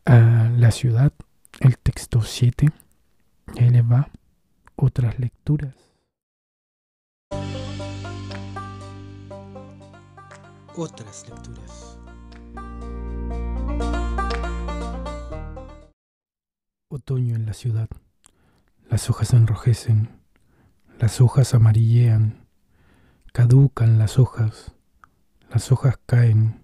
a 0.06 0.50
la 0.58 0.72
ciudad, 0.72 1.14
el 1.60 1.78
texto 1.78 2.22
7. 2.24 2.70
Ahí 3.60 3.70
les 3.70 3.84
va 3.84 4.10
otras 4.76 5.20
lecturas. 5.20 5.76
Otras 10.76 11.30
lecturas. 11.30 12.00
Otoño 16.90 17.36
en 17.36 17.46
la 17.46 17.54
ciudad. 17.54 17.90
Las 18.90 19.10
hojas 19.10 19.34
enrojecen, 19.34 20.10
las 21.00 21.22
hojas 21.22 21.54
amarillean, 21.54 22.48
caducan 23.32 24.00
las 24.00 24.18
hojas, 24.18 24.74
las 25.50 25.72
hojas 25.72 26.00
caen, 26.06 26.63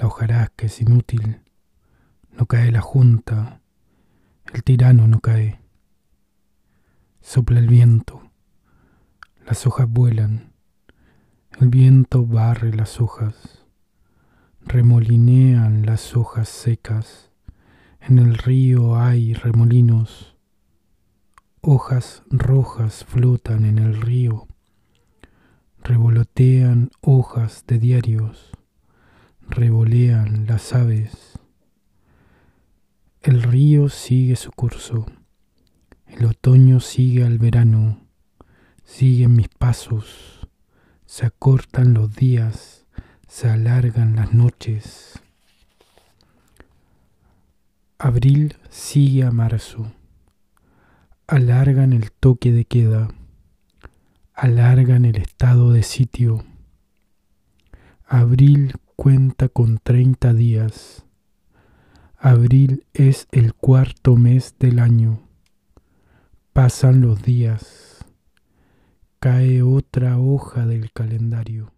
la 0.00 0.06
hojarasca 0.06 0.64
es 0.64 0.80
inútil, 0.80 1.42
no 2.32 2.46
cae 2.46 2.72
la 2.72 2.80
junta, 2.80 3.60
el 4.50 4.64
tirano 4.64 5.06
no 5.06 5.20
cae. 5.20 5.60
Sopla 7.20 7.58
el 7.58 7.68
viento, 7.68 8.22
las 9.46 9.66
hojas 9.66 9.86
vuelan, 9.90 10.54
el 11.60 11.68
viento 11.68 12.24
barre 12.24 12.72
las 12.72 12.98
hojas, 12.98 13.66
remolinean 14.62 15.84
las 15.84 16.16
hojas 16.16 16.48
secas, 16.48 17.30
en 18.00 18.18
el 18.18 18.38
río 18.38 18.96
hay 18.96 19.34
remolinos, 19.34 20.34
hojas 21.60 22.22
rojas 22.30 23.04
flotan 23.04 23.66
en 23.66 23.76
el 23.76 24.00
río, 24.00 24.48
revolotean 25.82 26.90
hojas 27.02 27.64
de 27.66 27.78
diarios, 27.78 28.52
revolean 29.50 30.46
las 30.46 30.72
aves. 30.72 31.38
El 33.20 33.42
río 33.42 33.88
sigue 33.88 34.36
su 34.36 34.50
curso, 34.52 35.06
el 36.06 36.24
otoño 36.24 36.80
sigue 36.80 37.24
al 37.24 37.38
verano, 37.38 38.00
siguen 38.84 39.34
mis 39.34 39.48
pasos, 39.48 40.48
se 41.04 41.26
acortan 41.26 41.92
los 41.92 42.14
días, 42.14 42.86
se 43.28 43.48
alargan 43.48 44.16
las 44.16 44.32
noches. 44.32 45.20
Abril 47.98 48.56
sigue 48.70 49.24
a 49.24 49.30
marzo, 49.30 49.92
alargan 51.26 51.92
el 51.92 52.10
toque 52.12 52.52
de 52.52 52.64
queda, 52.64 53.08
alargan 54.32 55.04
el 55.04 55.16
estado 55.16 55.72
de 55.72 55.82
sitio. 55.82 56.44
Abril 58.06 58.72
cuenta 59.00 59.48
con 59.48 59.78
treinta 59.78 60.34
días. 60.34 61.06
Abril 62.18 62.84
es 62.92 63.28
el 63.32 63.54
cuarto 63.54 64.14
mes 64.16 64.56
del 64.58 64.78
año. 64.78 65.26
Pasan 66.52 67.00
los 67.00 67.22
días. 67.22 68.04
Cae 69.18 69.62
otra 69.62 70.18
hoja 70.18 70.66
del 70.66 70.92
calendario. 70.92 71.72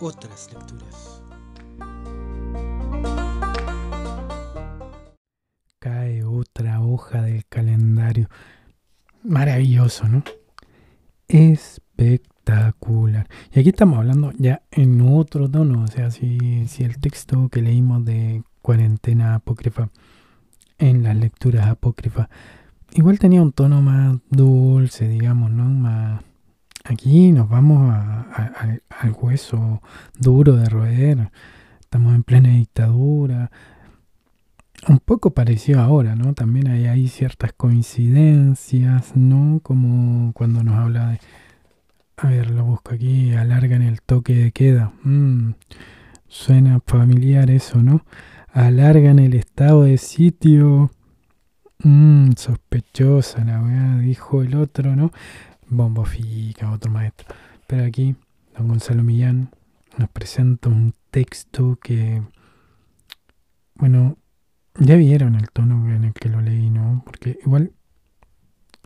Otras 0.00 0.50
lecturas. 0.54 1.22
Cae 5.78 6.24
otra 6.24 6.80
hoja 6.80 7.20
del 7.20 7.44
calendario. 7.44 8.30
Maravilloso, 9.22 10.08
¿no? 10.08 10.24
Espectacular. 11.28 13.26
Y 13.52 13.60
aquí 13.60 13.70
estamos 13.70 13.98
hablando 13.98 14.32
ya 14.38 14.62
en 14.70 15.00
otro 15.00 15.50
tono, 15.50 15.82
o 15.82 15.86
sea, 15.88 16.10
si, 16.10 16.66
si 16.68 16.84
el 16.84 16.98
texto 16.98 17.48
que 17.48 17.62
leímos 17.62 18.04
de 18.04 18.42
cuarentena 18.62 19.34
apócrifa, 19.34 19.90
en 20.78 21.02
las 21.02 21.16
lecturas 21.16 21.66
apócrifas. 21.66 22.28
Igual 22.92 23.18
tenía 23.18 23.42
un 23.42 23.52
tono 23.52 23.82
más 23.82 24.18
dulce, 24.30 25.08
digamos, 25.08 25.50
¿no? 25.50 25.64
Más... 25.64 26.22
Aquí 26.84 27.32
nos 27.32 27.48
vamos 27.48 27.92
al 27.92 29.12
hueso 29.20 29.82
duro 30.18 30.56
de 30.56 30.68
roer. 30.68 31.32
Estamos 31.80 32.14
en 32.14 32.22
plena 32.22 32.50
dictadura. 32.50 33.50
Un 34.88 34.98
poco 35.00 35.30
parecido 35.30 35.80
ahora, 35.80 36.14
¿no? 36.14 36.32
También 36.34 36.68
hay, 36.68 37.08
ciertas 37.08 37.52
coincidencias, 37.52 39.16
¿no? 39.16 39.60
Como 39.62 40.32
cuando 40.32 40.62
nos 40.62 40.76
habla 40.76 41.10
de... 41.10 41.20
A 42.18 42.28
ver, 42.28 42.50
lo 42.50 42.64
busco 42.64 42.94
aquí. 42.94 43.34
Alargan 43.34 43.82
el 43.82 44.00
toque 44.00 44.34
de 44.34 44.52
queda. 44.52 44.92
Mm, 45.02 45.52
suena 46.28 46.80
familiar 46.86 47.50
eso, 47.50 47.82
¿no? 47.82 48.02
alargan 48.56 49.18
el 49.18 49.34
estado 49.34 49.82
de 49.82 49.98
sitio. 49.98 50.90
Mmm, 51.84 52.32
sospechosa 52.36 53.44
la 53.44 53.60
weá, 53.62 53.98
dijo 53.98 54.42
el 54.42 54.54
otro, 54.54 54.96
¿no? 54.96 55.10
Bombo 55.68 56.06
Fica, 56.06 56.72
otro 56.72 56.90
maestro. 56.90 57.28
Pero 57.66 57.84
aquí, 57.84 58.16
don 58.56 58.68
Gonzalo 58.68 59.02
Millán 59.02 59.50
nos 59.98 60.08
presenta 60.08 60.70
un 60.70 60.94
texto 61.10 61.78
que, 61.82 62.22
bueno, 63.74 64.16
ya 64.78 64.96
vieron 64.96 65.34
el 65.36 65.50
tono 65.50 65.90
en 65.94 66.04
el 66.04 66.12
que 66.12 66.28
lo 66.28 66.40
leí, 66.40 66.70
¿no? 66.70 67.02
Porque 67.04 67.38
igual 67.44 67.72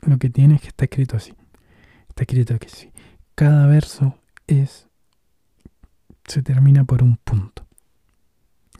lo 0.03 0.19
que 0.19 0.31
tiene 0.31 0.57
es 0.57 0.63
que 0.63 0.69
está 0.69 0.85
escrito 0.85 1.17
así. 1.17 1.35
Está 2.09 2.23
escrito 2.23 2.59
que 2.59 2.69
sí. 2.69 2.93
Cada 3.35 3.67
verso 3.67 4.17
es, 4.47 4.89
se 6.27 6.43
termina 6.43 6.85
por 6.85 7.03
un 7.03 7.17
punto. 7.17 7.67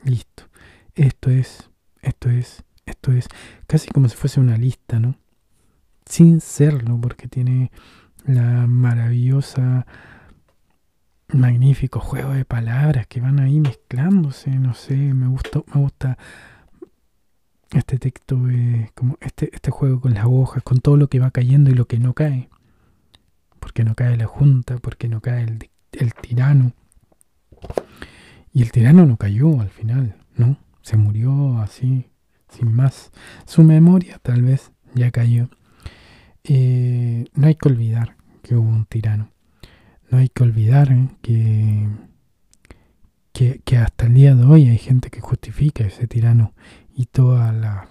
Listo 0.03 0.51
esto 0.95 1.29
es, 1.29 1.69
esto 2.01 2.29
es, 2.29 2.63
esto 2.85 3.11
es, 3.11 3.27
casi 3.67 3.89
como 3.89 4.09
si 4.09 4.15
fuese 4.15 4.39
una 4.39 4.57
lista, 4.57 4.99
¿no? 4.99 5.15
Sin 6.05 6.41
serlo, 6.41 6.99
porque 6.99 7.27
tiene 7.27 7.71
la 8.25 8.67
maravillosa, 8.67 9.85
magnífico 11.29 11.99
juego 11.99 12.33
de 12.33 12.45
palabras 12.45 13.07
que 13.07 13.21
van 13.21 13.39
ahí 13.39 13.59
mezclándose, 13.59 14.51
no 14.51 14.73
sé, 14.73 14.95
me 14.95 15.27
gusta, 15.27 15.61
me 15.73 15.81
gusta 15.81 16.17
este 17.73 17.97
texto, 17.97 18.39
como 18.95 19.17
este, 19.21 19.49
este 19.53 19.71
juego 19.71 20.01
con 20.01 20.13
las 20.13 20.25
hojas, 20.27 20.63
con 20.63 20.79
todo 20.79 20.97
lo 20.97 21.07
que 21.07 21.19
va 21.19 21.31
cayendo 21.31 21.69
y 21.69 21.73
lo 21.73 21.85
que 21.85 21.99
no 21.99 22.13
cae. 22.13 22.49
Porque 23.59 23.83
no 23.83 23.95
cae 23.95 24.17
la 24.17 24.25
junta, 24.25 24.77
porque 24.77 25.07
no 25.07 25.21
cae 25.21 25.43
el, 25.43 25.69
el 25.93 26.13
tirano. 26.13 26.73
Y 28.53 28.63
el 28.63 28.71
tirano 28.71 29.05
no 29.05 29.17
cayó 29.17 29.61
al 29.61 29.69
final, 29.69 30.15
¿no? 30.35 30.57
se 30.81 30.97
murió 30.97 31.59
así, 31.59 32.07
sin 32.49 32.73
más. 32.73 33.11
Su 33.45 33.63
memoria 33.63 34.19
tal 34.21 34.41
vez 34.41 34.71
ya 34.93 35.11
cayó. 35.11 35.49
Eh, 36.43 37.25
no 37.33 37.47
hay 37.47 37.55
que 37.55 37.69
olvidar 37.69 38.15
que 38.41 38.55
hubo 38.55 38.69
un 38.69 38.85
tirano. 38.85 39.31
No 40.09 40.17
hay 40.17 40.29
que 40.29 40.43
olvidar 40.43 40.89
que, 41.21 41.87
que, 43.33 43.77
hasta 43.77 44.07
el 44.07 44.13
día 44.13 44.35
de 44.35 44.43
hoy 44.43 44.67
hay 44.67 44.77
gente 44.77 45.09
que 45.09 45.21
justifica 45.21 45.85
ese 45.85 46.07
tirano 46.07 46.53
y 47.01 47.05
toda 47.07 47.51
la 47.51 47.87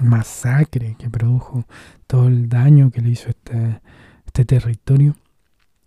masacre 0.00 0.94
que 0.96 1.10
produjo, 1.10 1.64
todo 2.06 2.28
el 2.28 2.48
daño 2.48 2.92
que 2.92 3.00
le 3.00 3.10
hizo 3.10 3.28
este, 3.28 3.80
este 4.24 4.44
territorio 4.44 5.16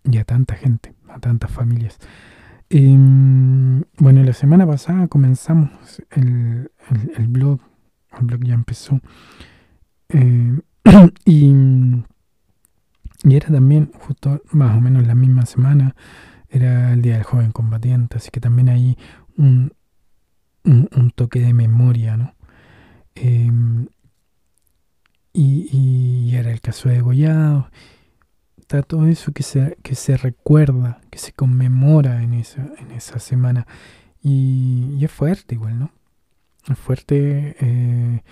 y 0.04 0.18
a 0.18 0.26
tanta 0.26 0.56
gente, 0.56 0.94
a 1.08 1.20
tantas 1.20 1.50
familias. 1.50 2.00
Em, 2.70 3.82
bueno, 3.98 4.24
la 4.24 4.34
semana 4.34 4.68
pasada 4.68 5.08
comenzamos 5.08 5.70
el, 6.12 6.70
blog, 7.30 7.62
el 8.20 8.26
blog 8.26 8.44
ya 8.44 8.54
empezó, 8.54 9.00
em, 10.10 10.62
y, 11.24 11.46
y, 13.24 13.36
era 13.36 13.48
también 13.48 13.90
justo 13.94 14.42
más 14.52 14.78
o 14.78 14.82
menos 14.82 15.08
la 15.08 15.16
misma 15.16 15.46
semana, 15.46 15.96
era 16.50 16.92
el 16.92 17.02
Día 17.02 17.14
del 17.14 17.24
Joven 17.24 17.54
Combatiente, 17.54 18.18
así 18.18 18.32
que 18.32 18.42
también 18.42 18.68
hay 18.68 18.98
un, 19.38 19.72
un, 20.68 21.12
toque 21.16 21.40
de 21.40 21.54
memoria, 21.54 22.18
¿no? 22.18 22.36
Em, 23.16 23.88
y, 25.34 25.70
y, 25.72 26.36
era 26.36 26.52
el 26.52 26.62
caso 26.62 26.90
de 26.90 27.02
Gollado 27.02 27.70
está 28.68 28.82
todo 28.82 29.08
eso 29.08 29.32
que 29.32 29.44
se, 29.44 29.78
que 29.82 29.96
se 29.96 30.18
recuerda, 30.18 31.00
que 31.10 31.20
se 31.20 31.32
conmemora 31.32 32.22
en 32.22 32.34
esa, 32.34 32.68
en 32.80 32.92
esa 32.92 33.18
semana. 33.18 33.66
Y, 34.22 35.00
es 35.02 35.10
fuerte 35.10 35.56
igual, 35.56 35.80
¿no? 35.80 35.92
Es 36.70 36.78
fuerte 36.78 37.56
eh, 37.62 38.24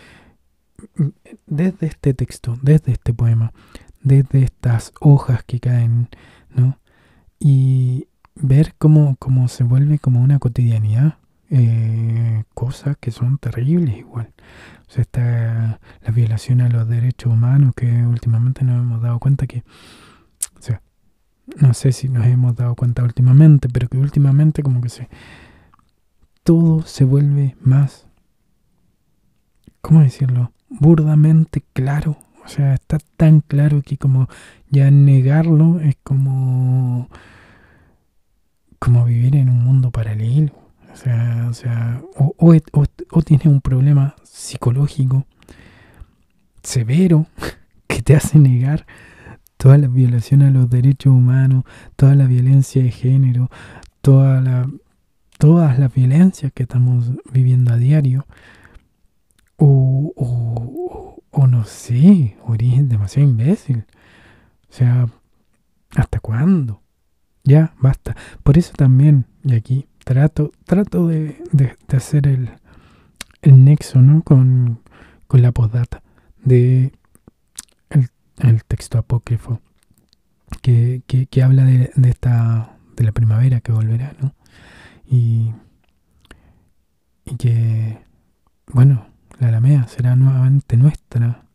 desde 1.45 1.87
este 1.87 2.13
texto, 2.13 2.57
desde 2.61 2.91
este 2.91 3.13
poema, 3.13 3.53
desde 4.01 4.43
estas 4.43 4.91
hojas 4.99 5.45
que 5.45 5.61
caen, 5.61 6.09
¿no? 6.49 6.79
Y 7.39 8.09
ver 8.35 8.75
cómo, 8.77 9.15
cómo 9.19 9.47
se 9.47 9.63
vuelve 9.63 9.99
como 9.99 10.21
una 10.21 10.39
cotidianidad, 10.39 11.17
eh, 11.57 12.43
cosas 12.53 12.97
que 12.99 13.11
son 13.11 13.37
terribles 13.37 13.95
igual. 13.97 14.33
O 14.87 14.91
sea, 14.91 15.01
está 15.03 15.79
la 16.01 16.11
violación 16.11 16.59
a 16.59 16.67
los 16.67 16.87
derechos 16.89 17.31
humanos 17.31 17.73
que 17.75 17.87
últimamente 18.05 18.65
nos 18.65 18.81
hemos 18.81 19.01
dado 19.01 19.19
cuenta 19.19 19.47
que, 19.47 19.63
o 20.59 20.61
sea, 20.61 20.81
no 21.55 21.73
sé 21.73 21.93
si 21.93 22.09
nos 22.09 22.25
hemos 22.25 22.57
dado 22.57 22.75
cuenta 22.75 23.03
últimamente, 23.03 23.69
pero 23.69 23.87
que 23.87 23.97
últimamente 23.97 24.63
como 24.63 24.81
que 24.81 24.89
se, 24.89 25.07
todo 26.43 26.81
se 26.81 27.05
vuelve 27.05 27.55
más, 27.61 28.05
¿cómo 29.81 30.01
decirlo? 30.01 30.51
Burdamente 30.67 31.63
claro. 31.71 32.17
O 32.43 32.49
sea, 32.49 32.73
está 32.73 32.97
tan 33.15 33.39
claro 33.39 33.81
que 33.81 33.97
como 33.97 34.27
ya 34.69 34.91
negarlo 34.91 35.79
es 35.79 35.95
como, 36.03 37.09
como 38.77 39.05
vivir 39.05 39.37
en 39.37 39.49
un 39.49 39.63
mundo 39.63 39.89
paralelo. 39.91 40.64
O 40.95 40.97
sea, 40.97 41.47
o, 41.49 41.53
sea, 41.53 42.01
o, 42.15 43.21
tienes 43.21 43.47
un 43.47 43.59
problema 43.59 44.15
psicológico 44.23 45.25
severo 46.63 47.27
que 47.87 48.01
te 48.01 48.15
hace 48.15 48.39
negar 48.39 48.85
toda 49.57 49.77
la 49.77 49.89
violación 49.89 50.41
a 50.41 50.51
los 50.51 50.69
derechos 50.69 51.11
humanos, 51.11 51.65
toda 51.97 52.15
la 52.15 52.27
violencia 52.27 52.81
de 52.81 52.91
género, 52.91 53.49
toda 53.99 54.39
la, 54.39 54.69
todas 55.37 55.77
las 55.77 55.93
violencias 55.93 56.53
que 56.53 56.63
estamos 56.63 57.11
viviendo 57.29 57.73
a 57.73 57.77
diario, 57.77 58.25
o, 59.57 60.13
o, 60.15 61.23
o 61.29 61.47
no 61.47 61.65
sé, 61.65 62.37
origen 62.45 62.87
demasiado 62.87 63.27
imbécil. 63.27 63.83
O 64.69 64.73
sea, 64.73 65.07
¿hasta 65.93 66.21
cuándo? 66.21 66.81
Ya, 67.43 67.73
basta. 67.81 68.15
Por 68.43 68.57
eso 68.57 68.71
también, 68.77 69.25
y 69.43 69.55
aquí 69.55 69.87
trato, 70.05 70.51
trato 70.63 71.07
de, 71.07 71.43
de, 71.51 71.75
hacer 71.89 72.27
el, 72.27 72.49
el 73.41 73.65
nexo 73.65 74.01
¿no? 74.01 74.23
con, 74.23 74.79
con 75.27 75.41
la 75.41 75.51
postdata 75.51 76.01
de 76.43 76.93
el 78.39 78.63
texto 78.65 78.97
apócrifo 78.97 79.61
que, 80.61 81.03
que, 81.07 81.27
que 81.27 81.43
habla 81.43 81.63
de, 81.63 81.91
de, 81.95 82.09
esta 82.09 82.77
de 82.95 83.03
la 83.03 83.11
primavera 83.11 83.61
que 83.61 83.71
volverá, 83.71 84.13
¿no? 84.19 84.33
Y, 85.07 85.53
y 87.25 87.35
que, 87.37 87.99
bueno, 88.67 89.07
la 89.39 89.49
Alameda 89.49 89.87
será 89.87 90.15
nuevamente 90.15 90.77
nuestra. 90.77 91.45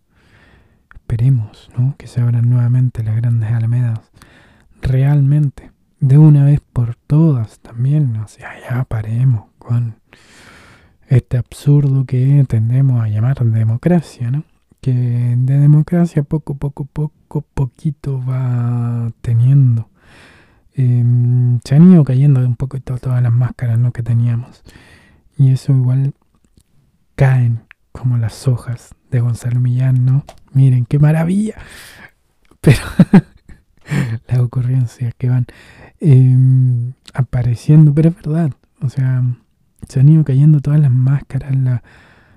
Esperemos, 0.95 1.71
¿no? 1.77 1.97
Que 1.99 2.07
se 2.07 2.21
abran 2.21 2.49
nuevamente 2.49 3.03
las 3.03 3.17
grandes 3.17 3.51
alamedas 3.51 3.99
realmente, 4.81 5.71
de 6.01 6.19
una 6.19 6.45
vez 6.45 6.61
por 6.73 6.97
todas 6.97 7.61
también. 7.61 8.17
O 8.17 8.29
sea, 8.29 8.51
ya 8.69 8.85
paremos 8.85 9.47
con 9.59 9.97
este 11.09 11.37
absurdo 11.37 12.05
que 12.05 12.45
tendemos 12.49 13.03
a 13.03 13.09
llamar 13.09 13.45
democracia, 13.45 14.31
¿no? 14.31 14.45
que 14.81 14.93
de 14.93 15.59
democracia 15.59 16.23
poco, 16.23 16.55
poco, 16.55 16.87
poco, 16.87 17.43
poquito 17.55 18.25
va 18.25 19.13
teniendo. 19.21 19.89
Eh, 20.75 21.05
se 21.65 21.75
han 21.75 21.93
ido 21.93 22.05
cayendo 22.05 22.41
un 22.41 22.57
poco 22.57 22.81
todas 22.81 23.23
las 23.23 23.33
máscaras 23.33 23.79
¿no? 23.79 23.93
que 23.93 24.03
teníamos. 24.03 24.63
Y 25.37 25.53
eso 25.53 25.73
igual 25.73 26.15
caen 27.15 27.61
como 27.93 28.17
las 28.17 28.49
hojas 28.49 28.95
de 29.11 29.21
Gonzalo 29.21 29.61
Millán, 29.61 30.05
¿no? 30.05 30.25
Miren, 30.53 30.87
qué 30.87 30.99
maravilla. 30.99 31.57
Pero 32.61 32.81
las 34.31 34.41
ocurrencias 34.41 35.15
que 35.17 35.29
van 35.29 35.47
eh, 36.01 36.93
apareciendo, 37.15 37.95
pero 37.95 38.11
es 38.11 38.17
verdad. 38.17 38.53
O 38.81 38.89
sea, 38.89 39.23
se 39.89 40.01
han 40.01 40.09
ido 40.09 40.25
cayendo 40.25 40.61
todas 40.61 40.81
las 40.81 40.91
máscaras, 40.91 41.55
la, 41.57 41.83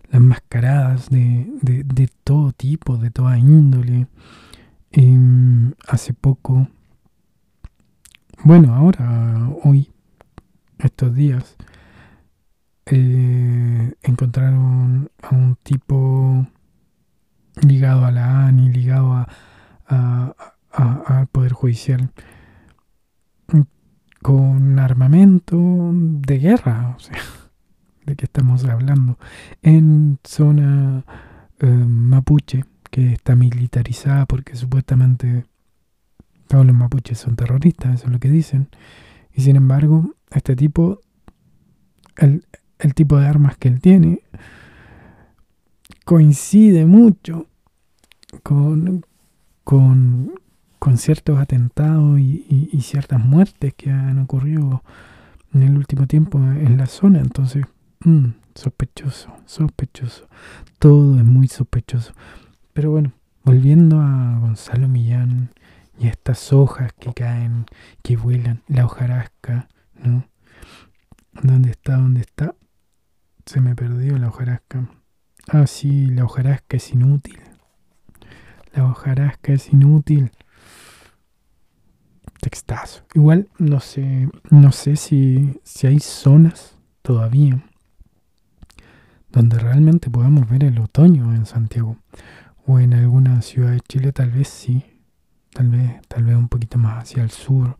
las 0.10 0.22
mascaradas 0.22 1.10
de, 1.10 1.48
de, 1.62 1.84
de, 1.84 2.10
todo 2.24 2.52
tipo, 2.52 2.98
de 2.98 3.12
toda 3.12 3.38
índole. 3.38 4.08
Eh, 4.92 5.72
hace 5.88 6.14
poco, 6.14 6.68
bueno, 8.44 8.76
ahora, 8.76 9.50
hoy, 9.64 9.90
estos 10.78 11.16
días, 11.16 11.58
eh, 12.86 13.94
encontraron 14.04 15.10
a 15.22 15.34
un 15.34 15.56
tipo 15.64 16.46
ligado 17.62 18.06
a 18.06 18.12
la 18.12 18.48
ANI, 18.48 18.70
ligado 18.70 19.14
a, 19.14 19.28
a, 19.88 20.53
al 20.74 21.28
Poder 21.28 21.54
Judicial, 21.54 22.12
con 24.22 24.80
armamento 24.80 25.58
de 25.94 26.40
guerra, 26.40 26.96
o 26.96 27.00
sea 27.00 27.18
de 28.06 28.16
que 28.16 28.26
estamos 28.26 28.66
hablando, 28.66 29.18
en 29.62 30.20
zona 30.24 31.06
eh, 31.60 31.68
mapuche, 31.68 32.66
que 32.90 33.14
está 33.14 33.36
militarizada 33.36 34.26
porque 34.26 34.56
supuestamente 34.56 35.46
todos 36.48 36.66
los 36.66 36.76
mapuches 36.76 37.18
son 37.18 37.36
terroristas, 37.36 37.96
eso 37.96 38.06
es 38.08 38.12
lo 38.12 38.20
que 38.20 38.30
dicen, 38.30 38.70
y 39.34 39.42
sin 39.42 39.56
embargo, 39.56 40.14
este 40.32 40.56
tipo, 40.56 41.00
el, 42.18 42.46
el 42.80 42.94
tipo 42.94 43.18
de 43.18 43.28
armas 43.28 43.58
que 43.58 43.68
él 43.68 43.82
tiene, 43.82 44.22
coincide 46.06 46.86
mucho 46.86 47.48
con, 48.44 49.06
con, 49.64 50.34
con 50.84 50.98
ciertos 50.98 51.40
atentados 51.40 52.20
y, 52.20 52.70
y, 52.72 52.82
ciertas 52.82 53.24
muertes 53.24 53.74
que 53.74 53.90
han 53.90 54.20
ocurrido 54.20 54.84
en 55.54 55.64
el 55.64 55.78
último 55.78 56.08
tiempo 56.08 56.38
en 56.40 56.78
la 56.78 56.88
zona. 56.88 57.20
Entonces, 57.20 57.66
Mm, 58.06 58.34
sospechoso, 58.54 59.34
sospechoso. 59.46 60.28
Todo 60.78 61.18
es 61.18 61.24
muy 61.24 61.48
sospechoso. 61.48 62.12
Pero 62.74 62.92
bueno, 62.92 63.14
volviendo 63.46 64.02
a 64.02 64.40
Gonzalo 64.40 64.90
Millán 64.90 65.52
y 65.98 66.08
estas 66.08 66.52
hojas 66.52 66.92
que 67.00 67.14
caen, 67.14 67.66
que 68.02 68.18
vuelan, 68.18 68.62
la 68.68 68.86
hojarasca, 68.86 69.70
¿no? 70.04 70.28
¿Dónde 71.42 71.72
está? 71.72 71.96
¿Dónde 71.96 72.22
está? 72.22 72.56
Se 73.46 73.62
me 73.62 73.74
perdió 73.74 74.18
la 74.18 74.28
hojarasca. 74.28 74.90
Ah, 75.48 75.66
sí, 75.66 76.08
la 76.08 76.26
hojarasca 76.26 76.76
es 76.76 76.92
inútil. 76.92 77.40
La 78.74 78.86
hojarasca 78.86 79.54
es 79.54 79.72
inútil. 79.72 80.32
Textazo. 82.44 83.04
Igual 83.16 83.48
no 83.58 83.80
sé, 83.80 84.30
no 84.50 84.72
sé 84.74 84.98
si, 84.98 85.60
si 85.64 85.88
hay 85.88 86.00
zonas 86.00 86.78
todavía 87.02 87.64
donde 89.32 89.58
realmente 89.58 90.10
podamos 90.10 90.50
ver 90.50 90.66
el 90.66 90.78
otoño 90.78 91.34
en 91.34 91.46
Santiago 91.46 91.98
o 92.68 92.80
en 92.80 92.94
alguna 92.94 93.42
ciudad 93.42 93.72
de 93.72 93.80
Chile 93.80 94.12
tal 94.12 94.30
vez 94.32 94.50
sí 94.50 94.84
tal 95.54 95.70
vez 95.70 96.02
tal 96.08 96.26
vez 96.26 96.36
un 96.36 96.50
poquito 96.50 96.78
más 96.78 97.04
hacia 97.04 97.24
el 97.24 97.32
sur. 97.32 97.78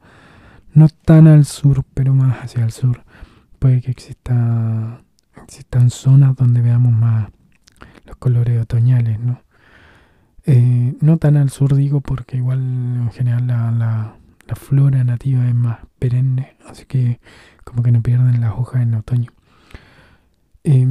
No 0.74 0.88
tan 0.88 1.28
al 1.28 1.46
sur 1.46 1.84
pero 1.94 2.14
más 2.14 2.44
hacia 2.44 2.64
el 2.64 2.72
sur. 2.72 3.04
Puede 3.60 3.82
que 3.82 3.92
exista 3.92 5.02
existan 5.44 5.90
zonas 5.90 6.36
donde 6.38 6.62
veamos 6.62 6.94
más 6.94 7.30
los 8.06 8.16
colores 8.16 8.62
otoñales 8.62 9.20
no 9.20 9.42
eh, 10.46 10.96
no 11.02 11.18
tan 11.18 11.38
al 11.38 11.50
sur 11.50 11.76
digo 11.76 12.02
porque 12.02 12.38
igual 12.38 12.60
en 12.60 13.12
general 13.12 13.48
la, 13.48 13.72
la, 13.72 14.16
la 14.48 14.56
flora 14.56 15.04
nativa 15.04 15.48
es 15.48 15.56
más 15.56 15.80
perenne 16.00 16.58
así 16.68 16.86
que 16.86 17.20
como 17.64 17.84
que 17.84 17.92
no 17.92 18.02
pierden 18.02 18.42
las 18.42 18.54
hojas 18.54 18.82
en 18.82 18.96
otoño 18.96 19.32
eh, 20.64 20.86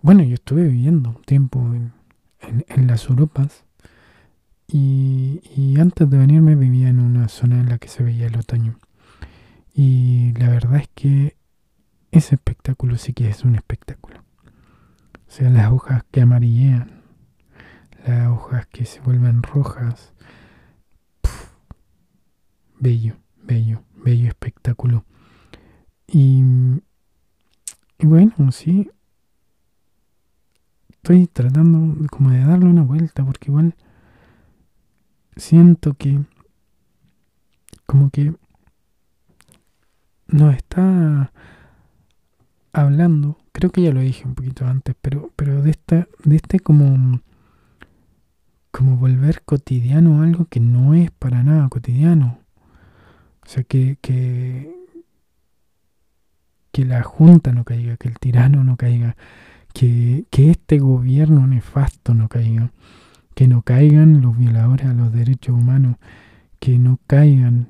bueno, 0.00 0.22
yo 0.22 0.34
estuve 0.34 0.64
viviendo 0.64 1.10
un 1.10 1.22
tiempo 1.22 1.66
en 2.40 2.86
las 2.86 3.08
Europas 3.08 3.64
y, 4.66 5.42
y, 5.54 5.78
antes 5.78 6.08
de 6.08 6.16
venirme 6.16 6.54
vivía 6.54 6.88
en 6.88 7.00
una 7.00 7.28
zona 7.28 7.60
en 7.60 7.68
la 7.68 7.78
que 7.78 7.88
se 7.88 8.02
veía 8.02 8.26
el 8.26 8.36
otoño. 8.36 8.78
Y 9.74 10.32
la 10.38 10.48
verdad 10.48 10.76
es 10.76 10.88
que 10.94 11.36
ese 12.10 12.36
espectáculo 12.36 12.96
sí 12.96 13.12
que 13.12 13.28
es 13.28 13.44
un 13.44 13.54
espectáculo. 13.54 14.20
O 15.28 15.30
sea, 15.30 15.50
las 15.50 15.70
hojas 15.70 16.04
que 16.10 16.22
amarillean, 16.22 17.02
las 18.06 18.28
hojas 18.28 18.66
que 18.66 18.86
se 18.86 19.00
vuelven 19.00 19.42
rojas. 19.42 20.13
Bello, 22.78 23.16
bello, 23.42 23.82
bello 24.04 24.28
espectáculo. 24.28 25.04
Y 26.06 26.42
y 27.98 28.06
bueno, 28.06 28.52
sí. 28.52 28.90
Estoy 30.90 31.26
tratando 31.26 32.06
como 32.10 32.30
de 32.30 32.40
darle 32.40 32.66
una 32.66 32.82
vuelta 32.82 33.24
porque 33.24 33.50
igual 33.50 33.74
siento 35.36 35.94
que 35.94 36.20
como 37.86 38.10
que 38.10 38.34
nos 40.28 40.54
está 40.54 41.32
hablando, 42.72 43.38
creo 43.52 43.70
que 43.70 43.82
ya 43.82 43.92
lo 43.92 44.00
dije 44.00 44.26
un 44.26 44.34
poquito 44.34 44.66
antes, 44.66 44.96
pero 45.00 45.30
pero 45.36 45.62
de 45.62 45.70
esta 45.70 46.08
de 46.24 46.36
este 46.36 46.60
como 46.60 47.20
como 48.70 48.96
volver 48.96 49.42
cotidiano 49.44 50.22
algo 50.22 50.46
que 50.46 50.60
no 50.60 50.94
es 50.94 51.10
para 51.10 51.42
nada 51.42 51.68
cotidiano. 51.68 52.43
O 53.44 53.48
sea, 53.48 53.64
que, 53.64 53.98
que, 54.00 54.74
que 56.72 56.84
la 56.84 57.02
junta 57.02 57.52
no 57.52 57.64
caiga, 57.64 57.96
que 57.96 58.08
el 58.08 58.18
tirano 58.18 58.64
no 58.64 58.76
caiga, 58.76 59.16
que, 59.72 60.24
que 60.30 60.50
este 60.50 60.78
gobierno 60.78 61.46
nefasto 61.46 62.14
no 62.14 62.28
caiga, 62.28 62.70
que 63.34 63.48
no 63.48 63.62
caigan 63.62 64.22
los 64.22 64.36
violadores 64.38 64.86
a 64.86 64.94
los 64.94 65.12
derechos 65.12 65.54
humanos, 65.54 65.96
que 66.58 66.78
no 66.78 66.98
caigan 67.06 67.68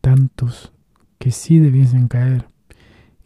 tantos 0.00 0.72
que 1.18 1.30
sí 1.30 1.58
debiesen 1.58 2.08
caer 2.08 2.46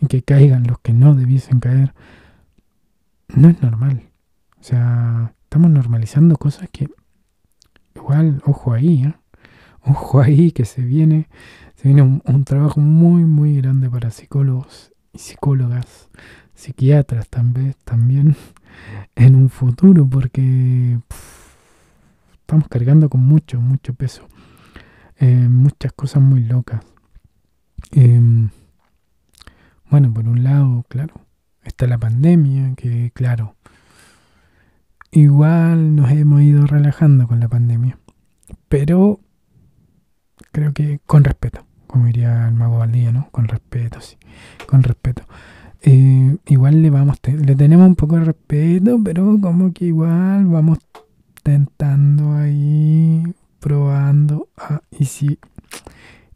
y 0.01 0.07
que 0.07 0.23
caigan 0.23 0.65
los 0.69 0.79
que 0.79 0.93
no 0.93 1.17
debiesen 1.17 1.59
caer, 1.59 1.93
no 3.35 3.49
es 3.49 3.61
normal. 3.61 4.09
O 4.61 4.63
sea, 4.63 5.35
estamos 5.43 5.71
normalizando 5.71 6.37
cosas 6.37 6.69
que 6.71 6.89
igual, 7.97 8.41
ojo 8.47 8.73
ahí, 8.73 9.03
¿eh? 9.03 9.15
Ojo 9.89 10.21
ahí 10.21 10.53
que 10.53 10.65
se 10.65 10.83
viene, 10.83 11.29
se 11.77 11.89
viene 11.89 12.03
un, 12.03 12.45
trabajo 12.45 12.81
muy, 12.81 13.25
muy 13.25 13.57
grande 13.57 13.89
para 13.91 14.11
psicólogos 14.11 14.93
y 15.13 15.19
psicólogas, 15.19 16.09
psiquiatras 16.55 17.29
también, 17.29 17.75
también 17.85 18.37
en 19.17 19.37
un 19.37 19.49
futuro, 19.49 20.07
porque 20.09 20.99
estamos 22.41 22.69
cargando 22.69 23.09
con 23.09 23.21
mucho, 23.21 23.61
mucho 23.61 23.95
peso, 23.95 24.27
eh, 25.19 25.49
muchas 25.49 25.93
cosas 25.93 26.23
muy 26.23 26.45
locas. 26.45 26.85
Em, 27.93 28.51
bueno, 29.91 30.13
por 30.13 30.29
un 30.29 30.45
lado, 30.45 30.85
claro, 30.89 31.15
está 31.63 31.87
la 31.87 31.99
pandemia, 31.99 32.75
que 32.75 33.11
claro, 33.15 33.55
igual 35.11 35.97
nos 35.97 36.11
hemos 36.11 36.43
ido 36.43 36.67
relajando 36.67 37.27
con 37.27 37.41
la 37.41 37.49
pandemia, 37.49 37.99
pero 38.69 39.21
creo 40.53 40.73
que 40.73 41.01
con 41.07 41.25
respeto, 41.25 41.65
como 41.87 42.07
diría 42.07 42.49
el 42.49 42.55
mago 42.55 42.79
Valdía, 42.79 43.13
¿no? 43.13 43.29
Con 43.31 43.49
respeto, 43.49 44.01
sí, 44.01 44.17
con 44.67 44.83
respeto. 44.83 45.23
Eh, 45.83 46.37
igual 46.47 46.83
le 46.83 46.91
vamos, 46.91 47.19
le 47.25 47.55
tenemos 47.55 47.87
un 47.87 47.97
poco 47.97 48.17
de 48.17 48.25
respeto, 48.25 48.99
pero 49.03 49.39
como 49.41 49.73
que 49.73 49.87
igual 49.87 50.47
vamos 50.47 50.79
tentando 51.43 52.35
ahí, 52.35 53.23
probando, 53.61 54.49
ah, 54.57 54.83
y 54.91 55.05
si 55.05 55.39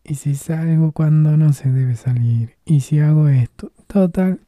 y 0.05 0.17
si 0.17 0.35
salgo 0.35 0.93
cuando 0.93 1.37
no 1.37 1.53
se 1.53 1.71
debe 1.71 1.97
salir, 1.97 2.57
y 2.65 2.81
si 2.81 2.99
hago 3.01 3.29
esto, 3.29 3.73
total, 3.87 4.41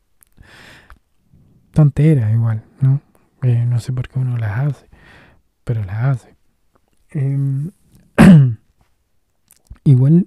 tontera 1.72 2.32
igual, 2.32 2.64
¿no? 2.80 3.00
Eh, 3.42 3.64
no 3.66 3.78
sé 3.80 3.92
por 3.92 4.08
qué 4.08 4.18
uno 4.18 4.36
las 4.38 4.58
hace, 4.58 4.88
pero 5.64 5.84
las 5.84 6.04
hace. 6.04 6.36
Em, 7.10 7.70
igual, 9.84 10.26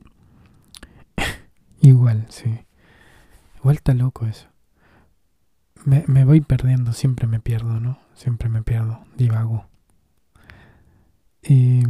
igual, 1.81 2.25
sí. 2.29 2.59
Igual 3.57 3.75
está 3.75 3.93
loco 3.93 4.25
eso. 4.25 4.47
Me, 5.83 6.03
me 6.07 6.25
voy 6.25 6.41
perdiendo, 6.41 6.93
siempre 6.93 7.27
me 7.27 7.39
pierdo, 7.39 7.79
¿no? 7.79 7.99
Siempre 8.13 8.49
me 8.49 8.63
pierdo, 8.63 9.05
divago. 9.15 9.67
Y 11.43 11.83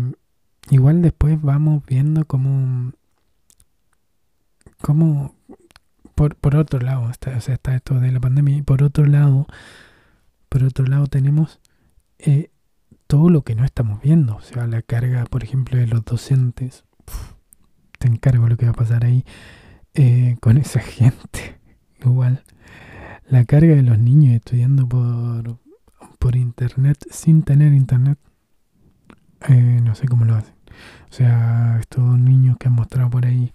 igual 0.69 1.01
después 1.01 1.41
vamos 1.41 1.83
viendo 1.85 2.25
cómo 2.25 2.91
como 4.81 5.35
por, 6.15 6.35
por 6.35 6.55
otro 6.55 6.79
lado, 6.79 7.09
está, 7.09 7.37
o 7.37 7.41
sea, 7.41 7.55
está 7.55 7.75
esto 7.75 7.99
de 7.99 8.11
la 8.11 8.19
pandemia 8.19 8.57
y 8.57 8.61
por 8.61 8.83
otro 8.83 9.05
lado, 9.05 9.47
por 10.49 10.63
otro 10.63 10.85
lado 10.85 11.07
tenemos 11.07 11.59
eh, 12.19 12.49
todo 13.07 13.29
lo 13.29 13.43
que 13.43 13.55
no 13.55 13.63
estamos 13.63 14.01
viendo, 14.01 14.35
o 14.35 14.41
sea, 14.41 14.67
la 14.67 14.81
carga, 14.81 15.25
por 15.25 15.43
ejemplo, 15.43 15.77
de 15.77 15.87
los 15.87 16.03
docentes, 16.03 16.83
te 17.97 18.07
encargo 18.07 18.47
lo 18.47 18.57
que 18.57 18.65
va 18.65 18.71
a 18.71 18.75
pasar 18.75 19.05
ahí 19.05 19.23
eh, 19.93 20.37
con 20.39 20.57
esa 20.57 20.79
gente, 20.81 21.59
igual, 22.03 22.43
la 23.29 23.45
carga 23.45 23.75
de 23.75 23.83
los 23.83 23.99
niños 23.99 24.35
estudiando 24.35 24.87
por, 24.87 25.59
por 26.19 26.35
internet 26.35 26.97
sin 27.11 27.43
tener 27.43 27.73
internet, 27.73 28.19
eh, 29.49 29.79
no 29.83 29.95
sé 29.95 30.07
cómo 30.07 30.25
lo 30.25 30.35
hacen, 30.35 30.55
o 31.09 31.13
sea, 31.13 31.77
estos 31.79 32.19
niños 32.19 32.57
que 32.57 32.67
han 32.67 32.73
mostrado 32.75 33.09
por 33.09 33.25
ahí 33.25 33.51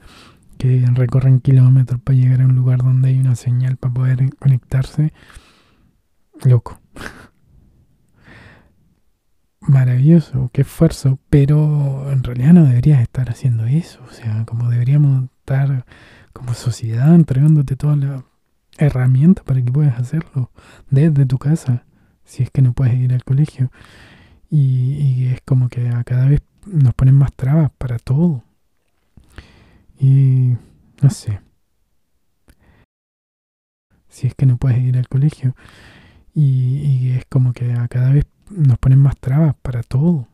que 0.59 0.85
recorren 0.95 1.41
kilómetros 1.41 2.01
para 2.01 2.17
llegar 2.17 2.41
a 2.41 2.45
un 2.45 2.55
lugar 2.55 2.79
donde 2.79 3.09
hay 3.09 3.19
una 3.19 3.35
señal 3.35 3.77
para 3.79 3.95
poder 3.95 4.37
conectarse. 4.37 5.13
Loco. 6.45 6.82
Maravilloso, 9.63 10.51
qué 10.53 10.63
esfuerzo, 10.63 11.19
pero 11.31 12.11
en 12.11 12.25
realidad 12.25 12.53
no 12.53 12.65
deberías 12.65 13.01
estar 13.01 13.31
haciendo 13.31 13.65
eso. 13.67 14.01
O 14.09 14.13
sea, 14.13 14.45
como 14.45 14.69
deberíamos 14.69 15.29
estar 15.41 15.87
como 16.33 16.55
sociedad 16.55 17.15
entregándote 17.15 17.77
todas 17.77 17.99
las 17.99 18.25
herramientas 18.79 19.45
para 19.45 19.63
que 19.63 19.71
puedas 19.71 19.99
hacerlo 19.99 20.51
desde 20.91 21.27
tu 21.27 21.39
casa, 21.39 21.85
si 22.25 22.43
es 22.43 22.51
que 22.51 22.63
no 22.63 22.73
puedes 22.73 22.95
ir 22.95 23.13
al 23.13 23.25
colegio. 23.25 23.71
Y, 24.51 24.95
y 24.95 25.27
es 25.29 25.41
como 25.43 25.69
que 25.69 25.89
a 25.89 26.03
cada 26.05 26.27
vez 26.27 26.43
nos 26.67 26.95
ponen 26.95 27.15
más 27.15 27.33
trabas 27.33 27.71
para 27.79 27.99
todo. 27.99 28.43
Y 29.99 30.57
no 31.01 31.11
sé. 31.11 31.41
Si 34.09 34.27
es 34.27 34.35
que 34.35 34.47
no 34.47 34.57
puedes 34.57 34.79
ir 34.79 34.99
al 34.99 35.09
colegio. 35.09 35.55
Y, 36.35 37.11
es 37.11 37.25
como 37.27 37.53
que 37.53 37.73
a 37.73 37.89
cada 37.89 38.11
vez 38.11 38.25
nos 38.55 38.79
ponen 38.79 38.99
más 38.99 39.17
trabas 39.19 39.55
para 39.63 39.83
todo. 39.83 40.29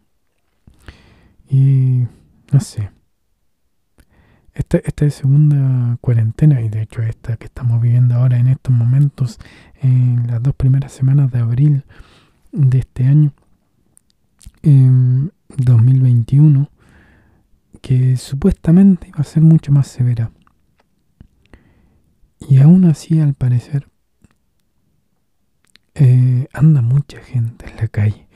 Y 1.48 2.06
no 2.52 2.60
sé. 2.60 2.90
Esta, 4.54 4.78
esta 4.78 5.06
es 5.06 5.14
segunda 5.14 5.96
cuarentena 6.00 6.60
y 6.60 6.68
de 6.68 6.82
hecho 6.82 7.00
esta 7.00 7.36
que 7.36 7.46
estamos 7.46 7.80
viviendo 7.80 8.16
ahora 8.16 8.38
en 8.38 8.48
estos 8.48 8.74
momentos, 8.74 9.38
en 9.80 10.26
las 10.26 10.42
dos 10.42 10.54
primeras 10.54 10.92
semanas 10.92 11.30
de 11.30 11.38
abril 11.38 11.84
de 12.50 12.78
este 12.80 13.04
año, 13.06 13.32
en 14.62 15.32
2021, 15.56 16.68
que 17.80 18.16
supuestamente 18.16 19.08
iba 19.08 19.20
a 19.20 19.24
ser 19.24 19.42
mucho 19.42 19.70
más 19.72 19.86
severa. 19.86 20.32
Y 22.48 22.58
aún 22.58 22.84
así, 22.84 23.20
al 23.20 23.34
parecer, 23.34 23.88
eh, 25.98 26.48
anda 26.52 26.82
mucha 26.82 27.20
gente 27.20 27.66
en 27.68 27.76
la 27.76 27.88
calle. 27.88 28.28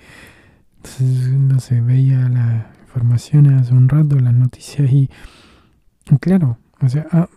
Entonces, 0.77 1.29
no 1.31 1.61
se 1.61 1.81
veía 1.81 2.29
las 2.29 2.67
informaciones 2.87 3.63
hace 3.63 3.75
un 3.75 3.89
rato, 3.89 4.19
las 4.19 4.35
noticias 4.35 4.91
y, 4.91 5.09
claro, 6.21 6.59
o 6.81 6.89
sea, 6.89 7.07
ah, 7.13 7.29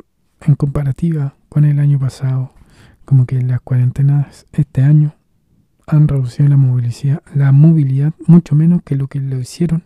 en 0.41 0.55
comparativa 0.55 1.35
con 1.49 1.65
el 1.65 1.79
año 1.79 1.99
pasado, 1.99 2.53
como 3.05 3.25
que 3.25 3.41
las 3.41 3.61
cuarentenas 3.61 4.47
este 4.51 4.81
año 4.81 5.15
han 5.87 6.07
reducido 6.07 6.49
la 6.49 6.57
movilidad, 6.57 7.21
la 7.33 7.51
movilidad 7.51 8.13
mucho 8.25 8.55
menos 8.55 8.81
que 8.83 8.95
lo 8.95 9.07
que 9.07 9.19
lo 9.19 9.39
hicieron 9.39 9.83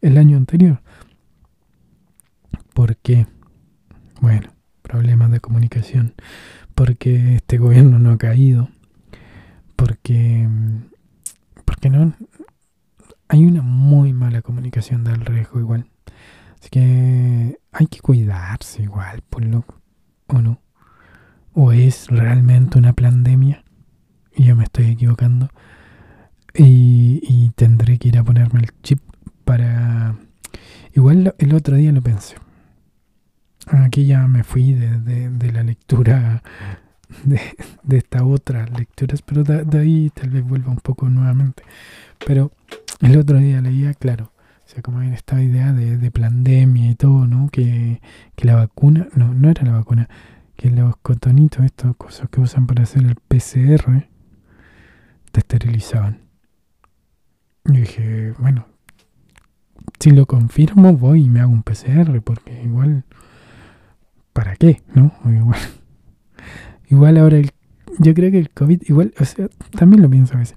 el 0.00 0.16
año 0.16 0.36
anterior. 0.36 0.80
¿Por 2.72 2.96
qué? 2.96 3.26
Bueno, 4.20 4.52
problemas 4.82 5.30
de 5.30 5.40
comunicación. 5.40 6.14
Porque 6.74 7.36
este 7.36 7.58
gobierno 7.58 7.98
no 7.98 8.12
ha 8.12 8.18
caído. 8.18 8.70
Porque, 9.80 10.46
porque 11.64 11.88
no 11.88 12.12
hay 13.28 13.46
una 13.46 13.62
muy 13.62 14.12
mala 14.12 14.42
comunicación 14.42 15.04
del 15.04 15.24
riesgo 15.24 15.58
igual. 15.58 15.86
Así 16.58 16.68
que 16.68 17.58
hay 17.72 17.86
que 17.86 18.00
cuidarse 18.00 18.82
igual, 18.82 19.22
por 19.30 19.42
loco. 19.42 19.80
¿O 20.26 20.42
no? 20.42 20.60
¿O 21.54 21.72
es 21.72 22.08
realmente 22.08 22.78
una 22.78 22.92
pandemia? 22.92 23.64
Y 24.36 24.44
yo 24.44 24.54
me 24.54 24.64
estoy 24.64 24.90
equivocando. 24.90 25.48
Y, 26.54 27.20
y 27.22 27.50
tendré 27.56 27.96
que 27.98 28.08
ir 28.08 28.18
a 28.18 28.24
ponerme 28.24 28.60
el 28.60 28.68
chip 28.82 29.00
para... 29.46 30.14
Igual 30.94 31.34
el 31.38 31.54
otro 31.54 31.76
día 31.76 31.90
lo 31.90 32.02
pensé. 32.02 32.36
Aquí 33.66 34.04
ya 34.04 34.28
me 34.28 34.44
fui 34.44 34.74
de, 34.74 35.52
la 35.52 35.62
lectura 35.62 36.42
de, 37.24 37.40
de 37.82 37.96
estas 37.96 38.22
otras 38.22 38.70
lecturas, 38.70 39.22
pero 39.22 39.44
de, 39.44 39.78
ahí 39.78 40.10
tal 40.10 40.30
vez 40.30 40.44
vuelva 40.44 40.70
un 40.70 40.78
poco 40.78 41.08
nuevamente. 41.08 41.62
Pero 42.26 42.52
el 43.00 43.16
otro 43.18 43.38
día 43.38 43.60
leía, 43.60 43.94
claro, 43.94 44.32
o 44.66 44.68
sea, 44.68 44.82
como 44.82 45.02
en 45.02 45.12
esta 45.14 45.42
idea 45.42 45.72
de, 45.72 46.10
pandemia 46.10 46.90
y 46.90 46.94
todo, 46.94 47.26
¿no? 47.26 47.48
Que, 47.50 48.00
que 48.36 48.44
la 48.46 48.56
vacuna, 48.56 49.08
no, 49.14 49.32
no 49.34 49.50
era 49.50 49.64
la 49.64 49.72
vacuna, 49.72 50.08
que 50.56 50.70
los 50.70 50.96
cotonitos, 50.98 51.64
estas 51.64 51.96
cosas 51.96 52.28
que 52.28 52.40
usan 52.40 52.66
para 52.66 52.82
hacer 52.82 53.02
el 53.04 53.14
PCR, 53.16 54.06
te 55.32 55.40
esterilizaban. 55.40 56.20
Y 57.64 57.78
dije, 57.78 58.34
bueno, 58.38 58.66
si 59.98 60.10
lo 60.10 60.26
confirmo, 60.26 60.92
voy 60.92 61.24
y 61.24 61.30
me 61.30 61.40
hago 61.40 61.52
un 61.52 61.62
PCR, 61.62 62.20
porque 62.22 62.62
igual, 62.62 63.04
¿para 64.32 64.56
qué? 64.56 64.82
¿No? 64.94 65.12
Igual, 65.24 65.60
igual 66.90 67.16
ahora, 67.16 67.38
el, 67.38 67.50
yo 67.98 68.14
creo 68.14 68.30
que 68.30 68.38
el 68.38 68.50
COVID, 68.50 68.82
igual, 68.86 69.14
o 69.18 69.24
sea, 69.24 69.48
también 69.78 70.02
lo 70.02 70.10
pienso 70.10 70.34
a 70.34 70.38
veces. 70.38 70.56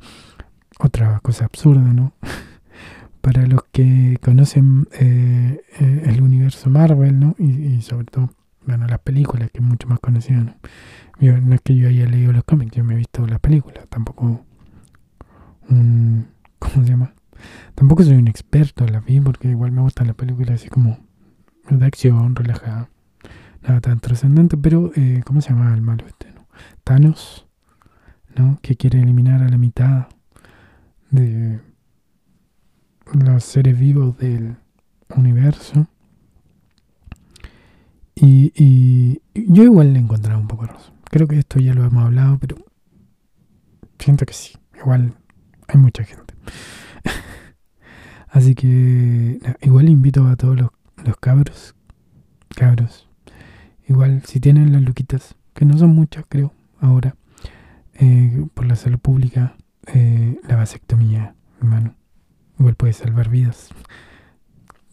otra 0.80 1.20
cosa 1.22 1.46
absurda, 1.46 1.82
¿no? 1.94 2.14
Para 3.22 3.46
los 3.48 3.64
que 3.72 4.18
conocen 4.22 4.88
eh, 5.00 5.62
eh, 5.80 6.04
el 6.08 6.22
universo 6.22 6.70
Marvel, 6.70 7.20
¿no? 7.20 7.36
Y, 7.40 7.82
sobre 7.82 8.06
todo, 8.06 8.30
bueno, 8.66 8.86
las 8.88 9.00
películas, 9.00 9.50
que 9.52 9.60
es 9.60 9.64
mucho 9.64 9.88
más 9.88 10.00
conocida, 10.00 10.40
¿no? 10.42 10.56
no 11.20 11.56
es 11.56 11.62
que 11.62 11.76
yo 11.76 11.88
haya 11.88 12.06
leído 12.06 12.34
los 12.34 12.44
cómics, 12.44 12.76
yo 12.76 12.84
me 12.84 12.96
he 12.96 12.98
visto 12.98 13.26
las 13.28 13.40
películas, 13.40 13.88
tampoco 13.88 14.46
un... 15.70 16.28
¿Cómo 16.60 16.84
se 16.84 16.90
llama? 16.92 17.14
Tampoco 17.76 18.04
soy 18.04 18.16
un 18.16 18.28
experto 18.28 18.86
en 18.86 18.94
la 18.94 19.00
vi 19.02 19.20
porque 19.20 19.50
igual 19.50 19.72
me 19.72 19.82
gustan 19.82 20.08
las 20.08 20.16
películas 20.16 20.62
así 20.62 20.70
como 20.70 20.98
de 21.70 21.86
acción, 21.86 22.36
relajada. 22.36 22.90
Nada 23.64 23.80
tan 23.80 24.00
trascendente, 24.00 24.58
pero 24.58 24.92
eh, 24.96 25.22
¿cómo 25.26 25.42
se 25.42 25.50
llama 25.50 25.74
el 25.74 25.82
malo 25.82 26.06
este? 26.06 26.32
No? 26.34 26.48
Thanos, 26.84 27.48
¿no? 28.36 28.60
Que 28.62 28.76
quiere 28.76 29.00
eliminar 29.00 29.42
a 29.42 29.50
la 29.50 29.58
mitad 29.58 30.08
de 31.12 31.62
los 33.14 33.44
seres 33.44 33.80
vivos 33.80 34.18
del 34.18 34.58
universo. 35.16 35.88
Y, 38.16 39.22
yo 39.34 39.64
igual 39.64 39.94
le 39.94 40.00
he 40.00 40.02
encontrado 40.02 40.40
un 40.40 40.48
poco 40.48 40.66
razón. 40.66 40.94
Creo 41.06 41.28
que 41.28 41.40
esto 41.40 41.60
ya 41.60 41.74
lo 41.74 41.84
hemos 41.86 42.06
hablado, 42.06 42.38
pero 42.40 42.58
siento 44.00 44.26
que 44.26 44.34
sí. 44.34 44.54
Igual 44.78 45.16
hay 45.68 45.80
mucha 45.80 46.04
gente. 46.04 46.34
Así 48.30 48.56
que 48.56 49.40
igual 49.62 49.90
invito 49.90 50.28
a 50.28 50.36
todos 50.36 50.58
los 50.58 51.18
cabros, 51.18 51.76
cabros, 52.56 53.10
igual 53.88 54.24
si 54.26 54.40
tienen 54.40 54.72
las 54.72 54.82
luquitas, 54.82 55.36
que 55.54 55.66
no 55.66 55.78
son 55.78 55.96
muchas 55.96 56.26
creo, 56.28 56.54
ahora, 56.80 57.16
eh, 57.96 58.46
por 58.54 58.66
la 58.66 58.76
salud 58.76 59.00
pública, 59.00 59.56
eh, 59.88 60.40
la 60.48 60.56
vasectomía, 60.56 61.36
hermano, 61.60 61.96
igual 62.60 62.76
puede 62.76 62.94
salvar 62.94 63.30
vidas 63.30 63.70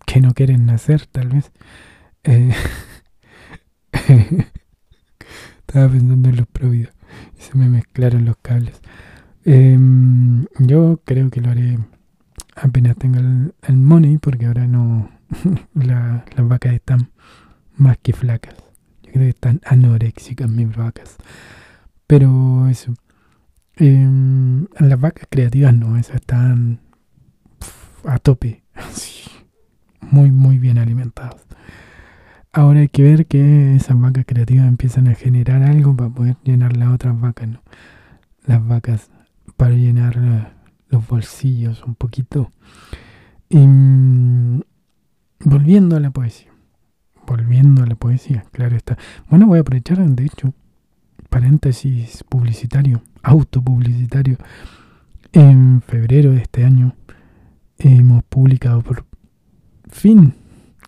que 0.07 0.21
no 0.21 0.35
quieren 0.35 0.67
nacer, 0.67 1.07
tal 1.07 1.29
vez. 1.29 1.53
Eh, 2.25 2.53
estaba 5.61 5.89
pensando 5.89 6.29
en 6.29 6.37
los 6.37 6.47
providos 6.49 6.93
y 7.39 7.43
se 7.43 7.57
me 7.57 7.69
mezclaron 7.69 8.25
los 8.25 8.37
cables. 8.39 8.81
Em, 9.45 10.47
yo 10.59 11.01
creo 11.05 11.31
que 11.31 11.41
lo 11.41 11.51
haré 11.51 11.79
apenas 12.57 12.97
tenga 12.97 13.21
el, 13.21 13.77
money, 13.77 14.19
porque 14.19 14.47
ahora 14.47 14.67
no. 14.67 15.11
las 15.75 16.25
vacas 16.49 16.75
están 16.75 17.11
más 17.77 17.99
que 17.99 18.13
flacas. 18.13 18.55
Creo 19.13 19.25
que 19.25 19.31
están 19.31 19.61
anoréxicas 19.65 20.49
mis 20.49 20.75
vacas. 20.75 21.17
Pero 22.07 22.69
eso. 22.69 22.95
Em, 23.77 24.67
las 24.79 25.01
vacas 25.01 25.27
creativas 25.31 25.75
no, 25.75 25.97
esas 25.97 26.17
están 26.17 26.81
a 28.05 28.19
tope. 28.19 28.63
muy, 30.11 30.31
muy 30.31 30.59
bien 30.59 30.79
alimentadas. 30.79 31.47
Ahora 32.53 32.81
hay 32.81 32.89
que 32.89 33.03
ver 33.03 33.27
que 33.27 33.77
esas 33.77 33.99
vacas 34.01 34.25
creativas 34.27 34.67
empiezan 34.67 35.07
a 35.09 35.15
generar 35.15 35.63
algo 35.63 35.95
para 35.97 36.11
poder 36.11 36.37
llenar 36.43 36.77
las 36.77 36.93
otras 36.93 37.19
vacas, 37.21 37.49
¿no? 37.49 37.63
Las 38.45 38.67
vacas 38.67 39.11
para 39.57 39.75
llenar 39.75 40.17
eh, 40.19 40.49
los 40.89 41.07
bolsillos 41.07 41.85
un 41.85 41.95
poquito. 41.95 42.51
Y, 43.49 43.59
mm, 43.59 44.63
volviendo 45.45 45.97
a 45.97 46.01
la 46.01 46.11
poesía. 46.11 46.50
Volviendo 47.31 47.85
a 47.85 47.87
la 47.87 47.95
poesía, 47.95 48.45
claro 48.51 48.75
está. 48.75 48.99
Bueno, 49.29 49.47
voy 49.47 49.59
a 49.59 49.61
aprovechar, 49.61 49.99
de 49.99 50.25
hecho, 50.25 50.53
paréntesis 51.29 52.25
publicitario, 52.29 53.03
autopublicitario. 53.23 54.37
En 55.33 55.81
febrero 55.81 56.33
de 56.33 56.39
este 56.39 56.65
año 56.65 56.97
hemos 57.79 58.25
publicado 58.25 58.83
por 58.83 59.05
fin 59.89 60.35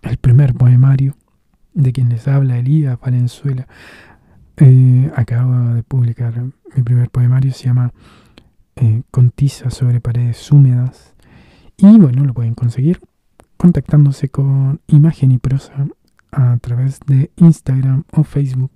el 0.01 0.17
primer 0.17 0.53
poemario 0.53 1.15
de 1.73 1.93
quien 1.93 2.09
les 2.09 2.27
habla, 2.27 2.57
Elías 2.57 2.99
Valenzuela. 2.99 3.65
Eh, 4.57 5.09
acabo 5.15 5.75
de 5.75 5.83
publicar 5.83 6.43
mi 6.75 6.83
primer 6.83 7.09
poemario, 7.09 7.53
se 7.53 7.67
llama 7.67 7.93
eh, 8.75 9.03
con 9.11 9.31
tiza 9.31 9.69
sobre 9.69 10.01
paredes 10.01 10.51
húmedas. 10.51 11.13
Y 11.77 11.97
bueno, 11.99 12.25
lo 12.25 12.33
pueden 12.33 12.53
conseguir 12.53 12.99
contactándose 13.55 14.27
con 14.27 14.81
Imagen 14.87 15.31
y 15.31 15.37
Prosa 15.37 15.87
a 16.33 16.57
través 16.57 16.99
de 17.05 17.31
Instagram 17.37 18.03
o 18.11 18.23
Facebook, 18.23 18.71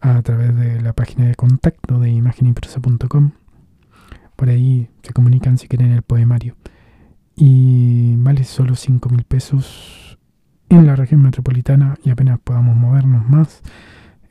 a 0.00 0.20
través 0.22 0.54
de 0.56 0.80
la 0.80 0.92
página 0.92 1.26
de 1.26 1.34
contacto 1.34 1.98
de 1.98 2.10
imagenyprosa.com. 2.10 3.32
Por 4.36 4.48
ahí 4.48 4.88
se 5.02 5.12
comunican 5.12 5.58
si 5.58 5.68
quieren 5.68 5.92
el 5.92 6.02
poemario. 6.02 6.56
Y 7.36 8.16
vale 8.16 8.44
solo 8.44 8.74
5 8.74 9.08
mil 9.08 9.24
pesos 9.24 10.18
en 10.68 10.86
la 10.86 10.96
región 10.96 11.22
metropolitana 11.22 11.96
y 12.04 12.10
apenas 12.10 12.38
podamos 12.40 12.76
movernos 12.76 13.28
más, 13.28 13.62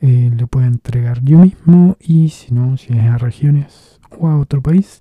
eh, 0.00 0.30
lo 0.38 0.46
puedo 0.46 0.66
entregar 0.66 1.22
yo 1.22 1.38
mismo 1.38 1.96
y 2.00 2.28
si 2.28 2.54
no, 2.54 2.76
si 2.76 2.92
es 2.92 3.04
a 3.04 3.18
regiones 3.18 3.98
o 4.18 4.28
a 4.28 4.38
otro 4.38 4.62
país, 4.62 5.00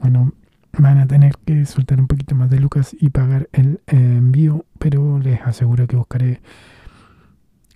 bueno, 0.00 0.32
van 0.78 0.98
a 0.98 1.06
tener 1.06 1.36
que 1.44 1.64
soltar 1.66 2.00
un 2.00 2.06
poquito 2.06 2.34
más 2.34 2.50
de 2.50 2.60
lucas 2.60 2.96
y 2.98 3.10
pagar 3.10 3.48
el 3.52 3.80
eh, 3.86 3.96
envío, 3.96 4.64
pero 4.78 5.18
les 5.18 5.40
aseguro 5.42 5.86
que 5.86 5.96
buscaré 5.96 6.40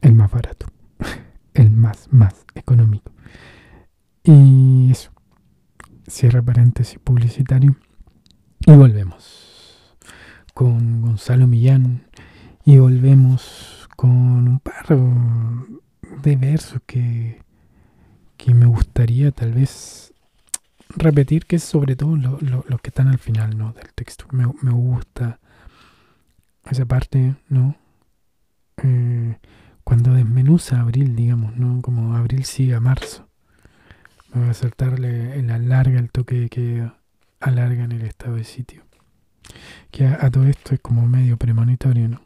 el 0.00 0.14
más 0.14 0.30
barato, 0.30 0.66
el 1.54 1.70
más, 1.70 2.08
más 2.10 2.46
económico. 2.54 3.12
Y 4.24 4.90
eso, 4.90 5.10
cierre 6.06 6.42
paréntesis 6.42 6.98
publicitario 6.98 7.76
y 8.66 8.72
volvemos 8.72 9.96
con 10.54 11.02
Gonzalo 11.02 11.48
Millán 11.48 12.06
y 12.64 12.78
volvemos 12.78 13.88
con 13.96 14.48
un 14.48 14.60
par 14.60 14.86
de 16.22 16.36
versos 16.36 16.80
que, 16.86 17.42
que 18.36 18.54
me 18.54 18.66
gustaría 18.66 19.32
tal 19.32 19.52
vez 19.52 20.11
repetir 20.96 21.46
que 21.46 21.56
es 21.56 21.64
sobre 21.64 21.96
todo 21.96 22.16
los 22.16 22.42
lo, 22.42 22.78
que 22.78 22.88
están 22.88 23.08
al 23.08 23.18
final 23.18 23.56
¿no? 23.56 23.72
del 23.72 23.92
texto. 23.94 24.26
Me, 24.32 24.46
me 24.62 24.72
gusta 24.72 25.40
esa 26.70 26.86
parte, 26.86 27.34
¿no? 27.48 27.76
Eh, 28.82 29.38
cuando 29.84 30.14
desmenuza 30.14 30.80
Abril, 30.80 31.16
digamos, 31.16 31.56
¿no? 31.56 31.82
Como 31.82 32.14
Abril 32.16 32.44
sigue 32.44 32.74
a 32.74 32.80
marzo. 32.80 33.28
Me 34.32 34.44
va 34.44 34.50
a 34.50 34.54
saltarle 34.54 35.38
el 35.38 35.50
alarga, 35.50 35.98
el 35.98 36.10
toque 36.10 36.48
que 36.48 36.88
alarga 37.40 37.84
en 37.84 37.92
el 37.92 38.02
estado 38.02 38.36
de 38.36 38.44
sitio. 38.44 38.82
Que 39.90 40.06
a 40.06 40.30
todo 40.30 40.46
esto 40.46 40.74
es 40.74 40.80
como 40.80 41.06
medio 41.06 41.36
premonitorio, 41.36 42.08
¿no? 42.08 42.22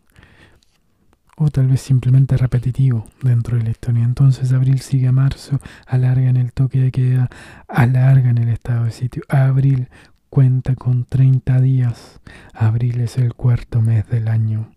O 1.36 1.50
tal 1.50 1.68
vez 1.68 1.82
simplemente 1.82 2.36
repetitivo 2.36 3.06
dentro 3.22 3.56
de 3.56 3.64
la 3.64 3.70
historia. 3.70 4.04
Entonces 4.04 4.52
abril 4.52 4.80
sigue 4.80 5.08
a 5.08 5.12
marzo, 5.12 5.60
alargan 5.86 6.36
el 6.36 6.52
toque 6.52 6.80
de 6.80 6.90
queda, 6.90 7.28
alargan 7.68 8.38
el 8.38 8.48
estado 8.48 8.84
de 8.84 8.90
sitio. 8.90 9.22
Abril 9.28 9.88
cuenta 10.30 10.74
con 10.74 11.04
30 11.04 11.60
días. 11.60 12.20
Abril 12.54 13.00
es 13.00 13.18
el 13.18 13.34
cuarto 13.34 13.82
mes 13.82 14.08
del 14.08 14.28
año. 14.28 14.72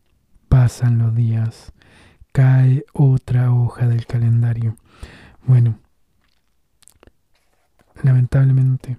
Pasan 0.49 0.97
los 0.97 1.15
días. 1.15 1.73
Cae 2.31 2.85
otra 2.93 3.51
hoja 3.51 3.87
del 3.87 4.05
calendario. 4.05 4.75
Bueno, 5.45 5.79
lamentablemente 8.03 8.97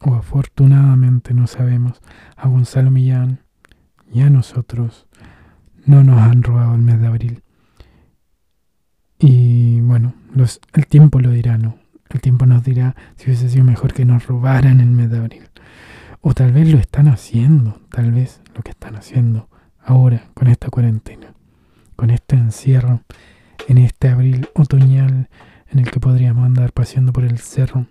o 0.00 0.14
afortunadamente 0.14 1.34
no 1.34 1.46
sabemos 1.46 2.00
a 2.36 2.48
Gonzalo 2.48 2.90
Millán 2.90 3.40
y 4.12 4.20
a 4.20 4.30
nosotros 4.30 5.06
no 5.86 6.02
nos 6.02 6.20
han 6.20 6.42
robado 6.42 6.74
el 6.74 6.82
mes 6.82 7.00
de 7.00 7.06
abril. 7.06 7.42
Y 9.18 9.80
bueno, 9.80 10.14
los, 10.34 10.60
el 10.74 10.86
tiempo 10.86 11.20
lo 11.20 11.30
dirá, 11.30 11.58
¿no? 11.58 11.78
El 12.10 12.20
tiempo 12.20 12.46
nos 12.46 12.64
dirá 12.64 12.94
si 13.16 13.26
hubiese 13.26 13.48
sido 13.48 13.64
mejor 13.64 13.92
que 13.92 14.04
nos 14.04 14.26
robaran 14.26 14.80
el 14.80 14.90
mes 14.90 15.10
de 15.10 15.18
abril. 15.18 15.48
O 16.20 16.34
tal 16.34 16.52
vez 16.52 16.70
lo 16.72 16.78
están 16.78 17.08
haciendo, 17.08 17.80
tal 17.90 18.12
vez 18.12 18.40
lo 18.54 18.62
que 18.62 18.70
están 18.70 18.96
haciendo 18.96 19.48
ahora 19.78 20.30
con 20.34 20.48
esta 20.48 20.70
cuarentena, 20.70 21.34
con 21.96 22.10
este 22.10 22.36
encierro, 22.36 23.02
en 23.68 23.78
este 23.78 24.08
abril 24.08 24.48
otoñal 24.54 25.28
en 25.70 25.78
el 25.78 25.90
que 25.90 26.00
podríamos 26.00 26.44
andar 26.44 26.72
paseando 26.72 27.12
por 27.12 27.24
el 27.24 27.38
cerro, 27.38 27.86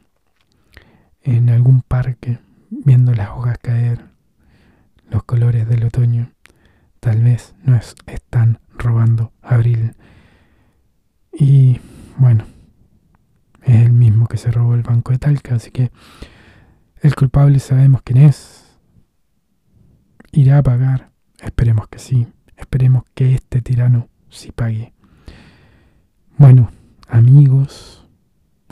en 1.22 1.50
algún 1.50 1.82
parque, 1.82 2.40
viendo 2.70 3.14
las 3.14 3.30
hojas 3.30 3.58
caer, 3.60 4.06
los 5.10 5.24
colores 5.24 5.68
del 5.68 5.86
otoño 5.86 6.33
Tal 7.04 7.22
vez 7.22 7.54
nos 7.66 7.98
están 8.06 8.60
robando 8.78 9.34
Abril. 9.42 9.94
Y 11.34 11.82
bueno, 12.16 12.46
es 13.62 13.82
el 13.82 13.92
mismo 13.92 14.26
que 14.28 14.38
se 14.38 14.52
robó 14.52 14.74
el 14.74 14.84
banco 14.84 15.12
de 15.12 15.18
Talca, 15.18 15.56
así 15.56 15.70
que 15.70 15.92
el 17.02 17.14
culpable 17.14 17.60
sabemos 17.60 18.04
quién 18.04 18.20
es. 18.20 18.80
Irá 20.32 20.60
a 20.60 20.64
pagar. 20.64 21.12
Esperemos 21.42 21.90
que 21.90 22.00
sí. 22.00 22.26
Esperemos 22.56 23.04
que 23.14 23.34
este 23.34 23.62
tirano 23.62 24.08
sí 24.30 24.54
pague. 24.54 24.94
Bueno, 26.38 26.72
amigos, 27.10 28.08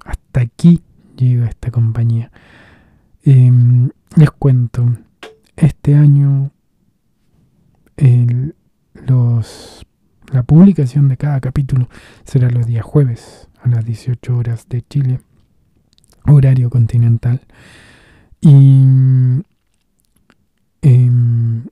hasta 0.05 0.39
aquí 0.39 0.81
llega 1.17 1.49
esta 1.49 1.69
compañía. 1.69 2.31
Em, 3.23 3.89
les 4.15 4.31
cuento, 4.31 4.89
este 5.57 5.95
año 5.95 6.51
los, 8.93 9.85
la 10.31 10.43
publicación 10.43 11.07
de 11.07 11.17
cada 11.17 11.39
capítulo 11.39 11.89
será 12.23 12.49
los 12.49 12.65
días 12.65 12.85
jueves 12.85 13.49
a 13.61 13.69
las 13.69 13.85
18 13.85 14.35
horas 14.35 14.67
de 14.69 14.81
Chile, 14.81 15.19
horario 16.25 16.69
continental. 16.69 17.41
Y 18.41 19.43
em, 20.81 21.65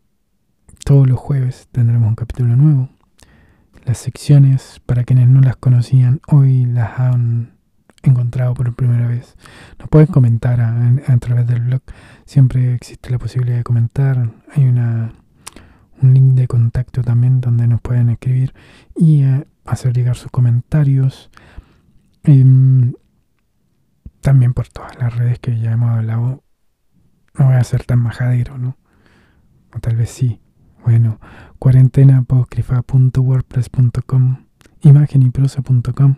todos 0.86 1.07
los 1.07 1.20
jueves 1.20 1.67
tendremos 1.72 2.07
un 2.09 2.15
capítulo 2.15 2.55
nuevo. 2.55 2.89
Las 3.86 3.97
secciones, 3.97 4.82
para 4.86 5.03
quienes 5.03 5.28
no 5.28 5.41
las 5.41 5.55
conocían, 5.55 6.22
hoy 6.28 6.65
las 6.65 6.99
han 6.99 7.53
encontrado 8.03 8.53
por 8.53 8.74
primera 8.76 9.07
vez. 9.07 9.36
Nos 9.80 9.89
pueden 9.89 10.07
comentar 10.07 10.61
a, 10.61 11.17
través 11.20 11.47
del 11.47 11.61
blog. 11.61 11.82
Siempre 12.26 12.74
existe 12.74 13.09
la 13.09 13.17
posibilidad 13.17 13.57
de 13.57 13.63
comentar. 13.63 14.32
Hay 14.55 14.67
una 14.67 15.13
un 16.02 16.14
link 16.14 16.36
de 16.36 16.47
contacto 16.47 17.02
también 17.02 17.41
donde 17.41 17.68
nos 17.68 17.82
pueden 17.82 18.10
escribir 18.10 18.54
y 18.95 19.24
eh, 19.24 19.45
hacer 19.66 19.91
llegar 19.93 20.16
sus 20.16 20.32
comentarios. 20.32 21.30
Em, 22.24 22.93
también 24.22 24.54
por 24.54 24.68
todas 24.68 24.95
las 25.00 25.16
redes 25.16 25.39
que 25.39 25.58
ya 25.60 25.72
hemos 25.72 25.89
hablado. 25.91 26.43
No 27.38 27.45
voy 27.45 27.56
a 27.56 27.64
ser 27.64 27.86
tan 27.86 28.00
majadero, 28.00 28.58
¿no? 28.58 28.76
O 29.74 29.80
tal 29.80 29.95
vez 29.95 30.10
sí. 30.10 30.41
Bueno, 30.84 31.22
cuarentenaapócrifa.wordpress.com, 31.60 34.45
imagenyprosa.com. 34.82 36.16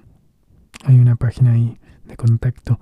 Hay 0.86 1.00
una 1.00 1.16
página 1.16 1.52
ahí 1.52 1.78
de 2.06 2.16
contacto 2.16 2.80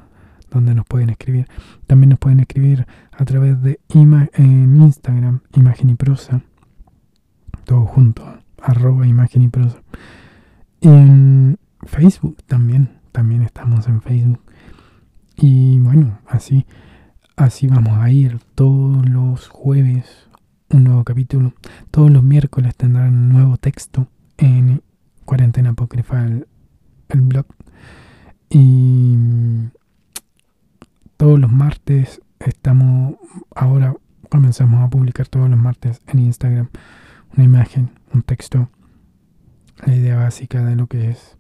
donde 0.50 0.74
nos 0.74 0.86
pueden 0.86 1.10
escribir. 1.10 1.48
También 1.88 2.12
nos 2.12 2.20
pueden 2.20 2.40
escribir 2.40 2.88
a 3.12 3.26
través 3.26 3.62
de 3.62 3.82
en 3.90 4.82
Instagram, 4.82 5.42
Imagen 5.54 5.90
y 5.90 5.96
Prosa 5.96 6.44
todo 7.70 7.86
junto, 7.86 8.24
arroba 8.60 9.06
imagen 9.06 9.44
y 9.44 9.48
prosa. 9.48 9.78
En 10.82 11.60
Facebook 11.84 12.42
también, 12.48 12.98
también 13.12 13.44
estamos 13.44 13.88
en 13.88 14.02
Facebook. 14.02 14.42
Y 15.36 15.78
bueno, 15.78 16.18
así, 16.26 16.66
así 17.36 17.68
vamos 17.68 18.00
a 18.00 18.10
ir 18.10 18.40
todos 18.56 19.08
los 19.08 19.50
jueves 19.50 20.28
un 20.72 20.86
nuevo 20.86 21.04
capítulo. 21.04 21.54
Todos 21.92 22.10
los 22.10 22.24
miércoles 22.24 22.76
tendrán 22.76 23.14
un 23.14 23.30
nuevo 23.30 23.58
texto 23.58 24.08
en 24.40 24.82
Cuarentena 25.26 25.70
Apócrifa, 25.70 26.26
el, 26.26 26.48
el 27.10 27.22
blog. 27.22 27.46
Y 28.50 29.16
todos 31.18 31.40
los 31.40 31.52
martes 31.52 32.20
estamos, 32.40 33.18
ahora 33.56 33.94
comenzamos 34.28 34.82
a 34.84 34.90
publicar 34.90 35.28
todos 35.28 35.48
los 35.52 35.60
martes 35.60 36.02
en 36.08 36.18
Instagram 36.18 36.70
una 37.36 37.44
imagen, 37.44 37.92
un 38.14 38.22
texto, 38.24 38.70
la 39.86 39.96
idea 39.96 40.18
básica 40.18 40.64
de 40.64 40.76
lo 40.76 40.88
que 40.88 41.10
es 41.10 41.38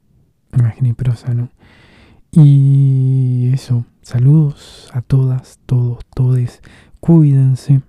imagen 0.58 0.86
y 0.86 0.94
prosa, 0.94 1.34
¿no? 1.34 1.50
Y 2.32 3.50
eso, 3.54 3.86
saludos 4.02 4.90
a 4.94 5.02
todas, 5.02 5.60
todos, 5.66 6.06
todes, 6.14 6.62
cuídense. 7.00 7.82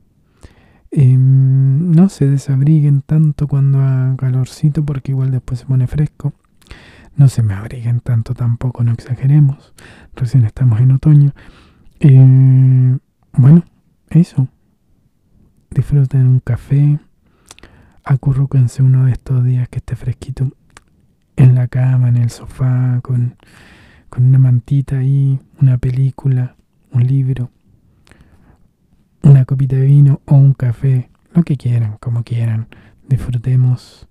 Em, 0.90 1.90
no 1.92 2.08
se 2.08 2.26
desabriguen 2.26 3.02
tanto 3.02 3.46
cuando 3.46 3.80
haga 3.80 4.16
calorcito 4.16 4.84
porque 4.84 5.12
igual 5.12 5.30
después 5.30 5.60
se 5.60 5.66
pone 5.66 5.86
fresco. 5.86 6.32
No 7.16 7.28
se 7.28 7.42
me 7.42 7.54
abriguen 7.54 8.00
tanto 8.00 8.34
tampoco, 8.34 8.82
no 8.82 8.92
exageremos. 8.92 9.74
Recién 10.16 10.44
estamos 10.44 10.80
en 10.80 10.92
otoño. 10.92 11.32
Eh, 12.00 12.98
bueno, 13.32 13.64
eso. 14.08 14.48
Disfruten 15.70 16.26
un 16.26 16.40
café, 16.40 16.98
acurrúquense 18.04 18.82
uno 18.82 19.06
de 19.06 19.12
estos 19.12 19.44
días 19.44 19.68
que 19.68 19.78
esté 19.78 19.96
fresquito 19.96 20.50
en 21.36 21.54
la 21.54 21.68
cama, 21.68 22.08
en 22.08 22.16
el 22.16 22.30
sofá, 22.30 23.00
con, 23.02 23.36
con 24.08 24.26
una 24.26 24.38
mantita 24.38 24.98
ahí, 24.98 25.40
una 25.60 25.78
película, 25.78 26.56
un 26.92 27.06
libro, 27.06 27.50
una 29.22 29.44
copita 29.44 29.76
de 29.76 29.86
vino 29.86 30.20
o 30.26 30.34
un 30.34 30.54
café, 30.54 31.10
lo 31.32 31.42
que 31.42 31.56
quieran, 31.56 31.96
como 32.00 32.24
quieran. 32.24 32.68
Disfrutemos 33.08 34.08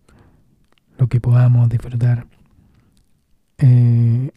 lo 0.97 1.07
que 1.07 1.19
podamos 1.21 1.69
disfrutar. 1.69 2.27
Eh, 3.57 4.31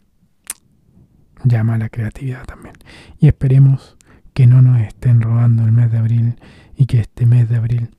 llama 1.43 1.75
a 1.75 1.77
la 1.77 1.89
creatividad 1.89 2.45
también. 2.45 2.75
Y 3.19 3.27
esperemos 3.27 3.97
que 4.33 4.47
no 4.47 4.61
nos 4.61 4.81
estén 4.81 5.21
robando 5.21 5.63
el 5.63 5.71
mes 5.71 5.91
de 5.91 5.97
abril 5.97 6.35
y 6.75 6.85
que 6.85 6.99
este 6.99 7.25
mes 7.25 7.49
de 7.49 7.57
abril 7.57 7.89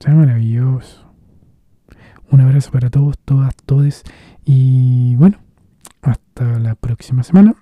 sea 0.00 0.14
maravilloso. 0.14 1.12
Un 2.30 2.40
abrazo 2.40 2.70
para 2.70 2.90
todos, 2.90 3.18
todas, 3.18 3.54
todes. 3.66 4.02
Y 4.44 5.16
bueno, 5.16 5.38
hasta 6.02 6.58
la 6.58 6.74
próxima 6.74 7.22
semana. 7.22 7.54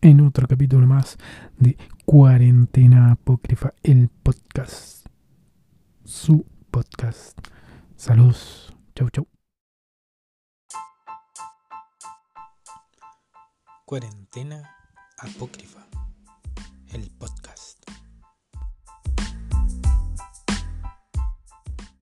En 0.00 0.20
otro 0.20 0.46
capítulo 0.46 0.86
más 0.86 1.16
de 1.58 1.76
Cuarentena 2.04 3.12
Apócrifa, 3.12 3.72
el 3.82 4.08
podcast. 4.08 5.06
Su 6.04 6.46
podcast. 6.70 7.38
Saludos. 7.96 8.74
Chau, 8.94 9.10
chau. 9.10 9.26
Cuarentena 13.84 14.70
Apócrifa, 15.18 15.86
el 16.92 17.10
podcast. 17.18 17.55